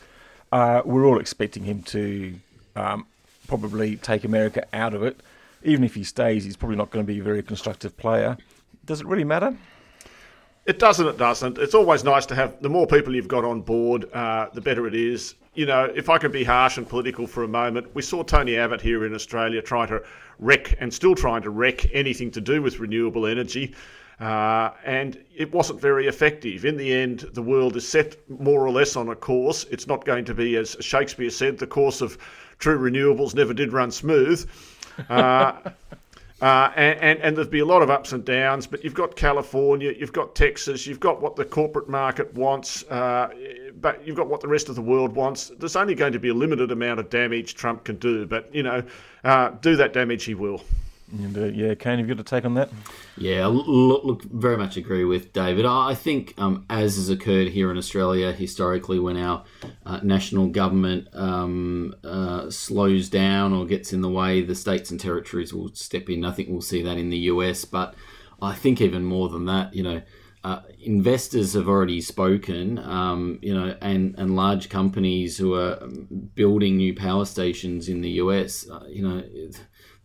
Uh, 0.53 0.81
we're 0.85 1.05
all 1.05 1.19
expecting 1.19 1.65
him 1.65 1.83
to 1.83 2.35
um, 2.77 3.05
probably 3.45 3.97
take 3.97 4.23
America 4.23 4.65
out 4.71 4.93
of 4.93 5.03
it. 5.03 5.19
Even 5.65 5.83
if 5.83 5.95
he 5.95 6.05
stays, 6.05 6.45
he's 6.45 6.55
probably 6.55 6.77
not 6.77 6.91
going 6.91 7.05
to 7.05 7.11
be 7.11 7.19
a 7.19 7.23
very 7.23 7.43
constructive 7.43 7.97
player. 7.97 8.37
Does 8.85 9.01
it 9.01 9.05
really 9.05 9.25
matter? 9.25 9.57
It 10.65 10.79
doesn't. 10.79 11.07
It 11.07 11.17
doesn't. 11.17 11.57
It's 11.57 11.75
always 11.75 12.03
nice 12.03 12.25
to 12.27 12.35
have 12.35 12.61
the 12.61 12.69
more 12.69 12.87
people 12.87 13.13
you've 13.13 13.27
got 13.27 13.43
on 13.43 13.61
board, 13.61 14.11
uh, 14.13 14.47
the 14.53 14.61
better 14.61 14.87
it 14.87 14.95
is. 14.95 15.35
You 15.55 15.65
know, 15.65 15.91
if 15.93 16.09
I 16.09 16.17
could 16.17 16.31
be 16.31 16.43
harsh 16.43 16.77
and 16.77 16.87
political 16.87 17.27
for 17.27 17.43
a 17.43 17.47
moment, 17.47 17.93
we 17.93 18.01
saw 18.01 18.23
Tony 18.23 18.57
Abbott 18.57 18.81
here 18.81 19.05
in 19.05 19.13
Australia 19.13 19.61
try 19.61 19.85
to 19.85 20.01
wreck 20.39 20.75
and 20.79 20.93
still 20.93 21.15
trying 21.15 21.41
to 21.41 21.49
wreck 21.49 21.93
anything 21.93 22.31
to 22.31 22.41
do 22.41 22.61
with 22.61 22.79
renewable 22.79 23.27
energy. 23.27 23.75
Uh, 24.19 24.71
and 24.85 25.21
it 25.35 25.51
wasn't 25.51 25.81
very 25.81 26.07
effective. 26.07 26.63
In 26.63 26.77
the 26.77 26.93
end, 26.93 27.25
the 27.33 27.41
world 27.41 27.75
is 27.75 27.87
set 27.87 28.17
more 28.29 28.65
or 28.65 28.71
less 28.71 28.95
on 28.95 29.09
a 29.09 29.15
course. 29.15 29.65
It's 29.69 29.85
not 29.85 30.05
going 30.05 30.23
to 30.25 30.33
be, 30.33 30.55
as 30.55 30.77
Shakespeare 30.79 31.29
said, 31.29 31.57
the 31.57 31.67
course 31.67 31.99
of 31.99 32.17
true 32.57 32.79
renewables 32.79 33.35
never 33.35 33.53
did 33.53 33.73
run 33.73 33.91
smooth. 33.91 34.49
Uh, 35.09 35.53
uh, 36.43 36.73
and, 36.75 36.99
and, 36.99 37.19
and 37.21 37.37
there'll 37.37 37.49
be 37.49 37.59
a 37.59 37.65
lot 37.65 37.81
of 37.81 37.89
ups 37.89 38.11
and 38.11 38.25
downs, 38.25 38.67
but 38.67 38.83
you've 38.83 38.93
got 38.93 39.15
California, 39.15 39.93
you've 39.97 40.11
got 40.11 40.35
Texas, 40.35 40.85
you've 40.85 40.99
got 40.99 41.21
what 41.21 41.37
the 41.37 41.45
corporate 41.45 41.87
market 41.87 42.33
wants, 42.33 42.83
uh, 42.89 43.29
but 43.79 44.05
you've 44.05 44.17
got 44.17 44.27
what 44.27 44.41
the 44.41 44.47
rest 44.49 44.67
of 44.67 44.75
the 44.75 44.81
world 44.81 45.15
wants. 45.15 45.53
There's 45.57 45.77
only 45.77 45.95
going 45.95 46.11
to 46.11 46.19
be 46.19 46.27
a 46.27 46.33
limited 46.33 46.69
amount 46.69 46.99
of 46.99 47.09
damage 47.09 47.55
Trump 47.55 47.85
can 47.85 47.95
do, 47.95 48.25
but, 48.25 48.53
you 48.53 48.61
know, 48.61 48.83
uh, 49.23 49.51
do 49.61 49.77
that 49.77 49.93
damage 49.93 50.25
he 50.25 50.33
will. 50.33 50.61
Uh, 51.13 51.45
yeah, 51.45 51.75
Kane, 51.75 51.99
have 51.99 52.07
you 52.07 52.15
got 52.15 52.21
a 52.21 52.23
take 52.23 52.45
on 52.45 52.55
that? 52.55 52.69
Yeah, 53.17 53.45
look, 53.45 54.03
look, 54.03 54.23
very 54.23 54.57
much 54.57 54.77
agree 54.77 55.05
with 55.05 55.31
David. 55.31 55.65
I 55.65 55.93
think, 55.93 56.33
um, 56.37 56.65
as 56.69 56.95
has 56.95 57.09
occurred 57.09 57.49
here 57.49 57.69
in 57.69 57.77
Australia 57.77 58.31
historically, 58.31 58.99
when 58.99 59.17
our 59.17 59.43
uh, 59.85 59.99
national 60.01 60.47
government 60.47 61.07
um, 61.13 61.93
uh, 62.03 62.49
slows 62.49 63.09
down 63.09 63.53
or 63.53 63.65
gets 63.65 63.93
in 63.93 64.01
the 64.01 64.09
way, 64.09 64.41
the 64.41 64.55
states 64.55 64.89
and 64.89 64.99
territories 64.99 65.53
will 65.53 65.73
step 65.75 66.09
in. 66.09 66.25
I 66.25 66.31
think 66.31 66.49
we'll 66.49 66.61
see 66.61 66.81
that 66.81 66.97
in 66.97 67.09
the 67.09 67.17
US, 67.17 67.63
but 67.65 67.93
I 68.41 68.55
think 68.55 68.81
even 68.81 69.05
more 69.05 69.29
than 69.29 69.45
that, 69.45 69.75
you 69.75 69.83
know. 69.83 70.01
Uh, 70.45 70.61
investors 70.81 71.53
have 71.53 71.69
already 71.69 72.01
spoken, 72.01 72.77
um, 72.79 73.39
you 73.41 73.53
know, 73.53 73.77
and, 73.81 74.13
and 74.17 74.35
large 74.35 74.67
companies 74.67 75.37
who 75.37 75.53
are 75.53 75.87
building 76.35 76.75
new 76.75 76.93
power 76.93 77.23
stations 77.23 77.87
in 77.87 78.01
the 78.01 78.09
US, 78.09 78.69
uh, 78.69 78.83
you 78.89 79.07
know, 79.07 79.23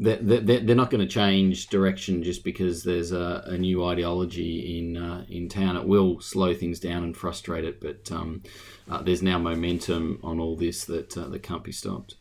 they're, 0.00 0.40
they're 0.60 0.76
not 0.76 0.90
going 0.90 1.06
to 1.06 1.12
change 1.12 1.66
direction 1.68 2.22
just 2.22 2.44
because 2.44 2.84
there's 2.84 3.10
a, 3.10 3.42
a 3.46 3.58
new 3.58 3.84
ideology 3.84 4.78
in 4.78 4.96
uh, 4.96 5.24
in 5.28 5.48
town. 5.48 5.76
It 5.76 5.86
will 5.86 6.20
slow 6.20 6.54
things 6.54 6.78
down 6.78 7.02
and 7.02 7.16
frustrate 7.16 7.64
it, 7.64 7.80
but 7.80 8.10
um, 8.12 8.42
uh, 8.88 9.02
there's 9.02 9.22
now 9.22 9.38
momentum 9.38 10.20
on 10.22 10.38
all 10.38 10.56
this 10.56 10.84
that 10.84 11.16
uh, 11.16 11.28
that 11.28 11.42
can't 11.42 11.64
be 11.64 11.72
stopped. 11.72 12.14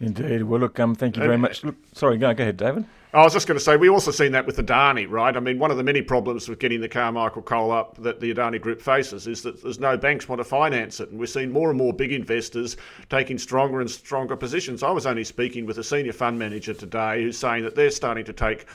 Indeed. 0.00 0.44
Well, 0.44 0.60
look, 0.60 0.80
um, 0.80 0.94
thank 0.94 1.16
you 1.16 1.22
very 1.22 1.36
much. 1.36 1.62
Look, 1.62 1.76
sorry, 1.92 2.16
go, 2.16 2.32
go 2.32 2.42
ahead, 2.42 2.56
David. 2.56 2.86
I 3.12 3.22
was 3.22 3.32
just 3.32 3.48
going 3.48 3.58
to 3.58 3.64
say, 3.64 3.76
we 3.76 3.88
also 3.88 4.12
seen 4.12 4.32
that 4.32 4.46
with 4.46 4.56
Adani, 4.56 5.10
right? 5.10 5.36
I 5.36 5.40
mean, 5.40 5.58
one 5.58 5.72
of 5.72 5.76
the 5.76 5.82
many 5.82 6.00
problems 6.00 6.48
with 6.48 6.60
getting 6.60 6.80
the 6.80 6.88
Carmichael 6.88 7.42
coal 7.42 7.72
up 7.72 7.96
that 7.98 8.20
the 8.20 8.32
Adani 8.32 8.60
Group 8.60 8.80
faces 8.80 9.26
is 9.26 9.42
that 9.42 9.62
there's 9.62 9.80
no 9.80 9.96
banks 9.96 10.28
want 10.28 10.38
to 10.38 10.44
finance 10.44 11.00
it. 11.00 11.10
And 11.10 11.18
we're 11.18 11.26
seeing 11.26 11.50
more 11.50 11.70
and 11.70 11.76
more 11.76 11.92
big 11.92 12.12
investors 12.12 12.76
taking 13.08 13.36
stronger 13.36 13.80
and 13.80 13.90
stronger 13.90 14.36
positions. 14.36 14.84
I 14.84 14.92
was 14.92 15.06
only 15.06 15.24
speaking 15.24 15.66
with 15.66 15.78
a 15.78 15.84
senior 15.84 16.12
fund 16.12 16.38
manager 16.38 16.72
today 16.72 17.22
who's 17.22 17.36
saying 17.36 17.64
that 17.64 17.74
they're 17.74 17.90
starting 17.90 18.24
to 18.26 18.32
take 18.32 18.66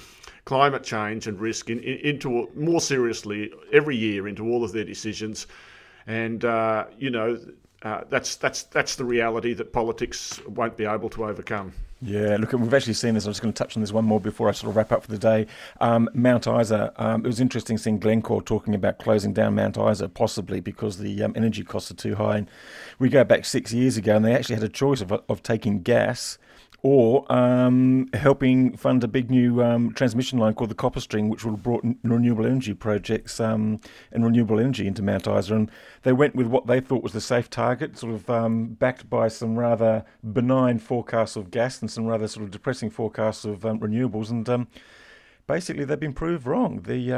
climate 0.44 0.84
change 0.84 1.28
and 1.28 1.40
risk 1.40 1.70
in, 1.70 1.80
in, 1.80 1.98
into 2.00 2.50
more 2.56 2.82
seriously 2.82 3.52
every 3.72 3.96
year 3.96 4.28
into 4.28 4.46
all 4.48 4.66
of 4.66 4.74
their 4.74 4.86
decisions. 4.86 5.48
And, 6.08 6.44
uh, 6.44 6.86
you 7.00 7.10
know, 7.10 7.40
uh, 7.86 8.02
that's, 8.10 8.36
that's, 8.36 8.64
that's 8.64 8.96
the 8.96 9.06
reality 9.06 9.54
that 9.54 9.72
politics 9.72 10.42
won't 10.48 10.76
be 10.76 10.86
able 10.86 11.10
to 11.12 11.24
overcome. 11.24 11.72
Yeah, 12.02 12.38
look, 12.38 12.52
we've 12.52 12.74
actually 12.74 12.94
seen 12.94 13.14
this. 13.14 13.26
I'm 13.26 13.32
just 13.32 13.42
going 13.42 13.54
to 13.54 13.58
touch 13.58 13.78
on 13.78 13.82
this 13.82 13.94
one 13.94 14.06
more 14.06 14.20
before 14.20 14.50
I 14.50 14.52
sort 14.52 14.70
of 14.70 14.76
wrap 14.76 14.92
up 14.92 15.04
for 15.04 15.12
the 15.12 15.18
day. 15.18 15.48
Um, 15.80 16.10
Mount 16.14 16.46
Isa, 16.46 16.92
um, 16.98 17.24
it 17.24 17.28
was 17.28 17.40
interesting 17.40 17.78
seeing 17.78 18.00
Glencore 18.00 18.42
talking 18.42 18.76
about 18.76 19.00
closing 19.00 19.34
down 19.34 19.56
Mount 19.56 19.78
Isa, 19.78 20.10
possibly 20.10 20.60
because 20.60 20.98
the 20.98 21.24
um, 21.24 21.34
energy 21.36 21.64
costs 21.64 21.90
are 21.92 21.96
too 21.96 22.16
high. 22.16 22.38
And 22.38 22.50
we 23.00 23.08
go 23.08 23.24
back 23.24 23.46
six 23.46 23.72
years 23.72 23.98
ago, 23.98 24.16
and 24.16 24.26
they 24.26 24.36
actually 24.36 24.56
had 24.56 24.64
a 24.64 24.70
choice 24.70 25.00
of, 25.02 25.12
of 25.12 25.42
taking 25.42 25.82
gas 25.82 26.38
or 26.86 27.26
um, 27.34 28.08
helping 28.14 28.78
fund 28.78 29.04
a 29.04 29.08
big 29.08 29.32
new 29.32 29.64
um, 29.64 29.92
transmission 29.94 30.38
line 30.38 30.54
called 30.54 30.70
the 30.70 30.76
Copper 30.76 31.00
String, 31.00 31.30
which 31.30 31.44
will 31.44 31.54
have 31.54 31.64
brought 31.64 31.84
renewable 32.04 32.46
energy 32.46 32.76
projects 32.76 33.40
um, 33.40 33.80
and 34.12 34.24
renewable 34.24 34.60
energy 34.60 34.86
into 34.86 35.02
Mount 35.02 35.28
Isa. 35.28 35.56
And 35.56 35.72
they 36.04 36.14
went 36.14 36.36
with 36.36 36.46
what 36.46 36.68
they 36.68 36.80
thought 36.80 37.02
was 37.02 37.14
the 37.14 37.22
safe 37.22 37.50
target, 37.50 37.98
sort 37.98 38.14
of 38.14 38.30
um, 38.30 38.68
backed 38.68 39.10
by 39.10 39.30
some 39.30 39.58
rather 39.58 40.06
benign 40.32 40.78
forecasts 40.78 41.36
of 41.36 41.50
gas 41.50 41.82
and 41.82 41.90
some 41.90 42.06
rather 42.06 42.28
sort 42.28 42.44
of 42.44 42.52
depressing 42.52 42.92
forecasts 42.92 43.46
of 43.46 43.66
um, 43.66 43.80
renewables. 43.80 44.30
And 44.30 44.48
um, 44.48 44.68
basically, 45.48 45.86
they've 45.86 46.00
been 46.00 46.14
proved 46.14 46.46
wrong. 46.46 46.84
The 46.84 47.10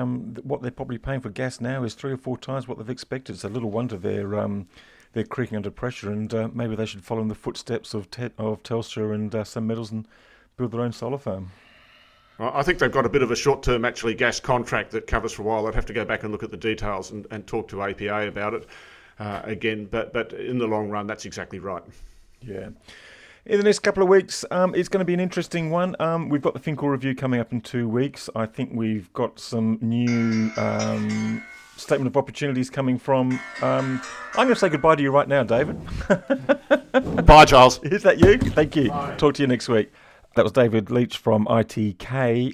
what 0.44 0.62
they're 0.62 0.72
probably 0.72 0.98
paying 0.98 1.20
for 1.20 1.30
gas 1.30 1.60
now 1.60 1.84
is 1.84 1.94
three 1.94 2.14
or 2.14 2.18
four 2.18 2.38
times 2.38 2.70
what 2.70 2.78
they've 2.78 2.90
expected. 2.90 3.34
It's 3.34 3.44
a 3.44 3.50
little 3.50 3.72
wonder 3.72 3.98
they're 3.98 4.40
they're 5.18 5.26
creaking 5.26 5.58
under 5.58 5.72
pressure, 5.72 6.12
and 6.12 6.32
uh, 6.32 6.48
maybe 6.54 6.76
they 6.76 6.86
should 6.86 7.04
follow 7.04 7.22
in 7.22 7.28
the 7.28 7.34
footsteps 7.34 7.96
of 7.96 8.12
Te- 8.12 8.30
of 8.38 8.62
Telstra 8.62 9.16
and 9.16 9.34
uh, 9.34 9.44
Metals 9.60 9.92
and 9.92 10.08
build 10.58 10.72
their 10.72 10.82
own 10.82 10.92
solar 10.92 11.18
farm. 11.18 11.50
I 12.40 12.62
think 12.62 12.78
they've 12.78 12.92
got 12.92 13.08
a 13.08 13.10
bit 13.10 13.24
of 13.24 13.32
a 13.32 13.36
short-term, 13.36 13.84
actually, 13.84 14.14
gas 14.14 14.40
contract 14.40 14.92
that 14.92 15.08
covers 15.08 15.34
for 15.34 15.42
a 15.42 15.46
while. 15.46 15.66
I'd 15.66 15.74
have 15.74 15.88
to 15.88 15.94
go 15.94 16.06
back 16.06 16.22
and 16.22 16.32
look 16.32 16.44
at 16.44 16.52
the 16.52 16.58
details 16.58 17.10
and, 17.10 17.26
and 17.32 17.48
talk 17.48 17.68
to 17.70 17.82
APA 17.82 18.28
about 18.28 18.54
it 18.54 18.68
uh, 19.18 19.42
again. 19.44 19.86
But 19.86 20.14
but 20.14 20.34
in 20.34 20.60
the 20.60 20.68
long 20.68 20.92
run, 20.92 21.08
that's 21.08 21.26
exactly 21.26 21.58
right. 21.58 21.82
Yeah. 22.42 22.70
In 23.48 23.58
the 23.58 23.64
next 23.64 23.80
couple 23.80 24.04
of 24.04 24.10
weeks, 24.10 24.46
um, 24.52 24.76
it's 24.76 24.88
going 24.88 25.00
to 25.00 25.06
be 25.06 25.16
an 25.16 25.20
interesting 25.20 25.72
one. 25.72 25.96
Um, 26.00 26.30
we've 26.30 26.44
got 26.44 26.54
the 26.54 26.60
Finkel 26.60 26.90
review 26.90 27.16
coming 27.16 27.40
up 27.40 27.52
in 27.52 27.62
two 27.62 27.90
weeks. 27.90 28.30
I 28.36 28.46
think 28.46 28.70
we've 28.72 29.12
got 29.14 29.40
some 29.40 29.80
new 29.82 30.52
um, 30.58 31.42
statement 31.78 32.08
of 32.08 32.18
opportunities 32.18 32.70
coming 32.70 32.98
from. 32.98 33.40
Um, 33.62 34.02
I'm 34.34 34.46
going 34.46 34.50
to 34.50 34.56
say 34.56 34.70
goodbye 34.70 34.96
to 34.96 35.02
you 35.02 35.12
right 35.12 35.28
now, 35.28 35.44
David. 35.44 35.78
Bye, 37.26 37.46
Charles. 37.46 37.80
Is 37.84 38.04
that 38.04 38.20
you? 38.20 38.38
Thank 38.38 38.76
you. 38.76 38.90
Bye. 38.90 39.16
Talk 39.18 39.36
to 39.36 39.44
you 39.44 39.48
next 39.48 39.70
week. 39.70 39.92
That 40.36 40.44
was 40.44 40.52
David 40.52 40.92
Leach 40.92 41.18
from 41.18 41.46
ITK. 41.46 42.54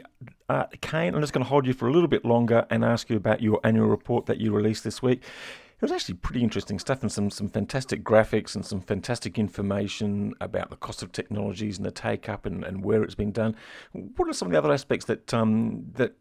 Uh, 0.49 0.65
Kane, 0.81 1.15
I'm 1.15 1.21
just 1.21 1.33
going 1.33 1.43
to 1.43 1.49
hold 1.49 1.65
you 1.65 1.73
for 1.73 1.87
a 1.87 1.91
little 1.91 2.07
bit 2.07 2.23
longer 2.23 2.65
and 2.69 2.83
ask 2.85 3.09
you 3.09 3.17
about 3.17 3.41
your 3.41 3.59
annual 3.63 3.87
report 3.87 4.25
that 4.27 4.37
you 4.37 4.53
released 4.53 4.83
this 4.83 5.01
week. 5.01 5.21
It 5.21 5.81
was 5.81 5.91
actually 5.91 6.15
pretty 6.15 6.41
interesting 6.41 6.79
stuff 6.79 7.01
and 7.01 7.11
some, 7.11 7.29
some 7.29 7.49
fantastic 7.49 8.05
graphics 8.05 8.55
and 8.55 8.65
some 8.65 8.79
fantastic 8.79 9.37
information 9.37 10.33
about 10.39 10.69
the 10.69 10.77
cost 10.77 11.03
of 11.03 11.11
technologies 11.11 11.77
and 11.77 11.85
the 11.85 11.91
take 11.91 12.29
up 12.29 12.45
and, 12.45 12.63
and 12.63 12.85
where 12.85 13.03
it's 13.03 13.15
been 13.15 13.33
done. 13.33 13.55
What 13.91 14.29
are 14.29 14.33
some 14.33 14.47
of 14.47 14.53
the 14.53 14.57
other 14.57 14.71
aspects 14.71 15.05
that 15.07 15.33
um, 15.33 15.91
that 15.95 16.13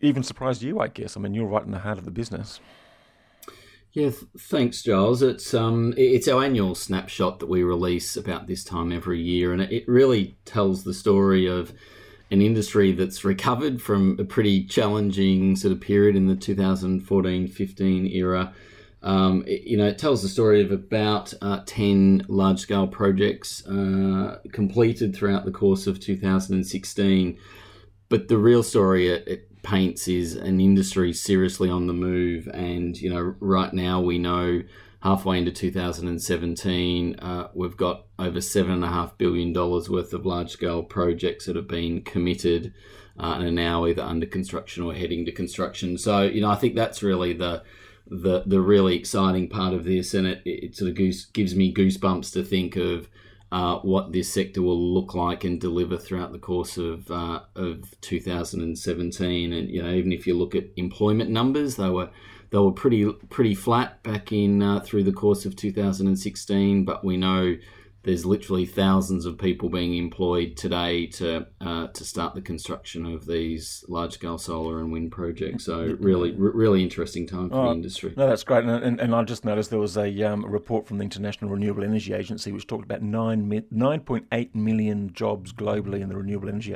even 0.00 0.22
surprised 0.22 0.62
you, 0.62 0.80
I 0.80 0.88
guess. 0.88 1.16
I 1.16 1.20
mean, 1.20 1.34
you're 1.34 1.46
right 1.46 1.64
in 1.64 1.70
the 1.70 1.80
heart 1.80 1.98
of 1.98 2.04
the 2.04 2.10
business. 2.10 2.60
Yeah, 3.92 4.10
th- 4.10 4.22
thanks, 4.38 4.82
Giles. 4.82 5.20
It's 5.20 5.52
um, 5.52 5.94
it's 5.96 6.28
our 6.28 6.44
annual 6.44 6.74
snapshot 6.74 7.40
that 7.40 7.48
we 7.48 7.64
release 7.64 8.16
about 8.16 8.46
this 8.46 8.62
time 8.62 8.92
every 8.92 9.20
year, 9.20 9.52
and 9.52 9.62
it 9.62 9.88
really 9.88 10.36
tells 10.44 10.84
the 10.84 10.94
story 10.94 11.46
of 11.46 11.72
an 12.30 12.40
industry 12.40 12.92
that's 12.92 13.24
recovered 13.24 13.82
from 13.82 14.16
a 14.20 14.24
pretty 14.24 14.64
challenging 14.64 15.56
sort 15.56 15.72
of 15.72 15.80
period 15.80 16.14
in 16.14 16.28
the 16.28 16.36
2014-15 16.36 18.14
era. 18.14 18.54
Um, 19.02 19.42
it, 19.48 19.62
you 19.62 19.76
know, 19.76 19.86
it 19.86 19.98
tells 19.98 20.22
the 20.22 20.28
story 20.28 20.62
of 20.62 20.70
about 20.70 21.34
uh, 21.42 21.62
10 21.66 22.26
large 22.28 22.60
scale 22.60 22.86
projects 22.86 23.66
uh, 23.66 24.38
completed 24.52 25.16
throughout 25.16 25.44
the 25.44 25.50
course 25.50 25.88
of 25.88 25.98
2016. 25.98 27.38
But 28.08 28.28
the 28.28 28.38
real 28.38 28.62
story 28.62 29.08
it, 29.08 29.26
it 29.26 29.49
paints 29.62 30.08
is 30.08 30.36
an 30.36 30.60
industry 30.60 31.12
seriously 31.12 31.70
on 31.70 31.86
the 31.86 31.92
move. 31.92 32.48
And, 32.52 33.00
you 33.00 33.10
know, 33.10 33.34
right 33.40 33.72
now 33.72 34.00
we 34.00 34.18
know 34.18 34.62
halfway 35.02 35.38
into 35.38 35.50
2017, 35.50 37.18
uh, 37.18 37.48
we've 37.54 37.76
got 37.76 38.06
over 38.18 38.38
$7.5 38.38 39.18
billion 39.18 39.52
worth 39.52 40.12
of 40.12 40.26
large 40.26 40.50
scale 40.50 40.82
projects 40.82 41.46
that 41.46 41.56
have 41.56 41.68
been 41.68 42.02
committed 42.02 42.74
uh, 43.18 43.34
and 43.36 43.44
are 43.44 43.50
now 43.50 43.86
either 43.86 44.02
under 44.02 44.26
construction 44.26 44.82
or 44.82 44.94
heading 44.94 45.24
to 45.26 45.32
construction. 45.32 45.98
So, 45.98 46.22
you 46.22 46.40
know, 46.40 46.50
I 46.50 46.56
think 46.56 46.74
that's 46.74 47.02
really 47.02 47.32
the 47.32 47.62
the, 48.12 48.42
the 48.44 48.60
really 48.60 48.96
exciting 48.96 49.48
part 49.48 49.72
of 49.72 49.84
this, 49.84 50.14
and 50.14 50.26
it, 50.26 50.42
it 50.44 50.76
sort 50.76 50.90
of 50.90 50.96
gives 50.96 51.54
me 51.54 51.72
goosebumps 51.72 52.32
to 52.32 52.42
think 52.42 52.74
of 52.74 53.08
uh, 53.52 53.78
what 53.78 54.12
this 54.12 54.32
sector 54.32 54.62
will 54.62 54.80
look 54.80 55.14
like 55.14 55.42
and 55.44 55.60
deliver 55.60 55.96
throughout 55.96 56.32
the 56.32 56.38
course 56.38 56.76
of 56.76 57.10
uh, 57.10 57.40
of 57.56 58.00
2017. 58.00 59.52
And 59.52 59.68
you 59.68 59.82
know, 59.82 59.90
even 59.90 60.12
if 60.12 60.26
you 60.26 60.36
look 60.36 60.54
at 60.54 60.66
employment 60.76 61.30
numbers, 61.30 61.76
they 61.76 61.90
were 61.90 62.10
they 62.50 62.58
were 62.58 62.72
pretty 62.72 63.10
pretty 63.28 63.54
flat 63.54 64.02
back 64.02 64.32
in 64.32 64.62
uh, 64.62 64.80
through 64.80 65.04
the 65.04 65.12
course 65.12 65.44
of 65.46 65.56
2016. 65.56 66.84
But 66.84 67.04
we 67.04 67.16
know 67.16 67.56
there's 68.02 68.24
literally 68.24 68.64
thousands 68.64 69.26
of 69.26 69.36
people 69.36 69.68
being 69.68 69.94
employed 69.96 70.56
today 70.56 71.06
to 71.06 71.46
uh, 71.60 71.86
to 71.88 72.04
start 72.04 72.34
the 72.34 72.40
construction 72.40 73.04
of 73.04 73.26
these 73.26 73.84
large 73.88 74.14
scale 74.14 74.38
solar 74.38 74.80
and 74.80 74.90
wind 74.90 75.12
projects. 75.12 75.64
So 75.64 75.96
really, 76.00 76.32
really 76.32 76.82
interesting 76.82 77.26
time 77.26 77.50
for 77.50 77.56
oh, 77.56 77.64
the 77.64 77.72
industry. 77.72 78.14
No, 78.16 78.26
that's 78.26 78.44
great. 78.44 78.64
And, 78.64 78.82
and, 78.82 79.00
and 79.00 79.14
I 79.14 79.22
just 79.24 79.44
noticed 79.44 79.70
there 79.70 79.78
was 79.78 79.98
a 79.98 80.22
um, 80.22 80.46
report 80.46 80.86
from 80.86 80.98
the 80.98 81.04
International 81.04 81.50
Renewable 81.50 81.84
Energy 81.84 82.14
Agency 82.14 82.52
which 82.52 82.66
talked 82.66 82.84
about 82.84 83.02
nine 83.02 83.64
nine 83.70 84.00
point 84.00 84.26
eight 84.32 84.54
million 84.54 85.12
jobs 85.12 85.52
globally 85.52 86.00
in 86.00 86.08
the 86.08 86.16
renewable 86.16 86.48
energy 86.48 86.74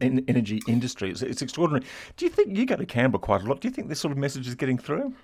energy 0.00 0.60
industry. 0.66 1.10
It's, 1.10 1.22
it's 1.22 1.42
extraordinary. 1.42 1.84
Do 2.16 2.24
you 2.24 2.30
think 2.30 2.56
you 2.56 2.66
go 2.66 2.76
to 2.76 2.86
Canberra 2.86 3.20
quite 3.20 3.42
a 3.42 3.46
lot? 3.46 3.60
Do 3.60 3.68
you 3.68 3.72
think 3.72 3.88
this 3.88 4.00
sort 4.00 4.12
of 4.12 4.18
message 4.18 4.46
is 4.48 4.54
getting 4.54 4.78
through? 4.78 5.14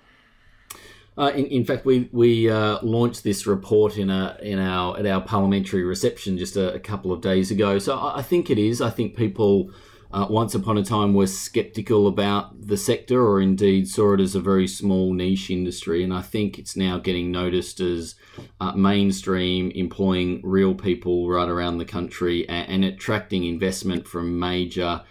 Uh, 1.17 1.31
in, 1.33 1.45
in, 1.47 1.65
fact, 1.65 1.83
we 1.83 2.09
we 2.11 2.49
uh, 2.49 2.77
launched 2.83 3.23
this 3.23 3.47
report 3.47 3.97
in 3.97 4.09
a 4.09 4.37
in 4.41 4.59
our 4.59 4.97
at 4.99 5.05
our 5.07 5.21
parliamentary 5.21 5.83
reception 5.83 6.37
just 6.37 6.55
a, 6.55 6.73
a 6.75 6.79
couple 6.79 7.11
of 7.11 7.21
days 7.21 7.49
ago. 7.49 7.79
So 7.79 7.97
I, 7.97 8.19
I, 8.19 8.21
think 8.21 8.51
it 8.51 8.59
is. 8.59 8.81
I 8.81 8.91
think 8.91 9.15
people 9.15 9.71
uh, 10.11 10.27
once 10.29 10.53
upon 10.53 10.77
a 10.77 10.83
time 10.83 11.15
were 11.15 11.25
sceptical 11.25 12.07
about 12.07 12.67
the 12.67 12.77
sector, 12.77 13.25
or 13.25 13.41
indeed 13.41 13.89
saw 13.89 14.13
it 14.13 14.19
as 14.19 14.35
a 14.35 14.39
very 14.39 14.67
small 14.67 15.11
niche 15.11 15.49
industry. 15.49 16.03
And 16.03 16.13
I 16.13 16.21
think 16.21 16.59
it's 16.59 16.75
now 16.75 16.99
getting 16.99 17.31
noticed 17.31 17.79
as 17.79 18.13
uh, 18.61 18.73
mainstream, 18.73 19.71
employing 19.71 20.41
real 20.43 20.75
people 20.75 21.27
right 21.27 21.49
around 21.49 21.79
the 21.79 21.85
country, 21.85 22.47
and, 22.47 22.83
and 22.83 22.85
attracting 22.85 23.43
investment 23.43 24.07
from 24.07 24.39
major 24.39 25.01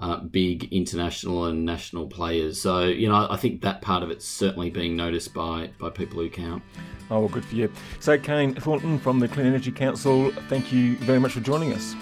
uh, 0.00 0.20
big 0.20 0.72
international 0.72 1.46
and 1.46 1.64
national 1.64 2.06
players. 2.06 2.60
So, 2.60 2.84
you 2.84 3.08
know, 3.08 3.26
I 3.30 3.36
think 3.36 3.62
that 3.62 3.82
part 3.82 4.02
of 4.02 4.10
it's 4.10 4.26
certainly 4.26 4.70
being 4.70 4.96
noticed 4.96 5.32
by, 5.32 5.70
by 5.78 5.90
people 5.90 6.20
who 6.20 6.28
count. 6.28 6.62
Oh, 7.10 7.20
well, 7.20 7.28
good 7.28 7.44
for 7.44 7.54
you. 7.54 7.72
So, 8.00 8.18
Kane 8.18 8.54
Thornton 8.54 8.98
from 8.98 9.20
the 9.20 9.28
Clean 9.28 9.46
Energy 9.46 9.72
Council, 9.72 10.32
thank 10.48 10.72
you 10.72 10.96
very 10.98 11.20
much 11.20 11.32
for 11.32 11.40
joining 11.40 11.72
us. 11.72 11.94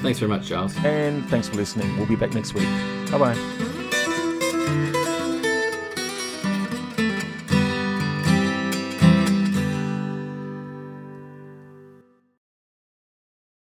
Thanks 0.00 0.18
very 0.18 0.28
much, 0.28 0.48
Charles. 0.48 0.76
And 0.84 1.24
thanks 1.28 1.48
for 1.48 1.56
listening. 1.56 1.96
We'll 1.96 2.06
be 2.06 2.16
back 2.16 2.34
next 2.34 2.54
week. 2.54 2.68
Bye 3.10 3.18
bye. 3.18 3.85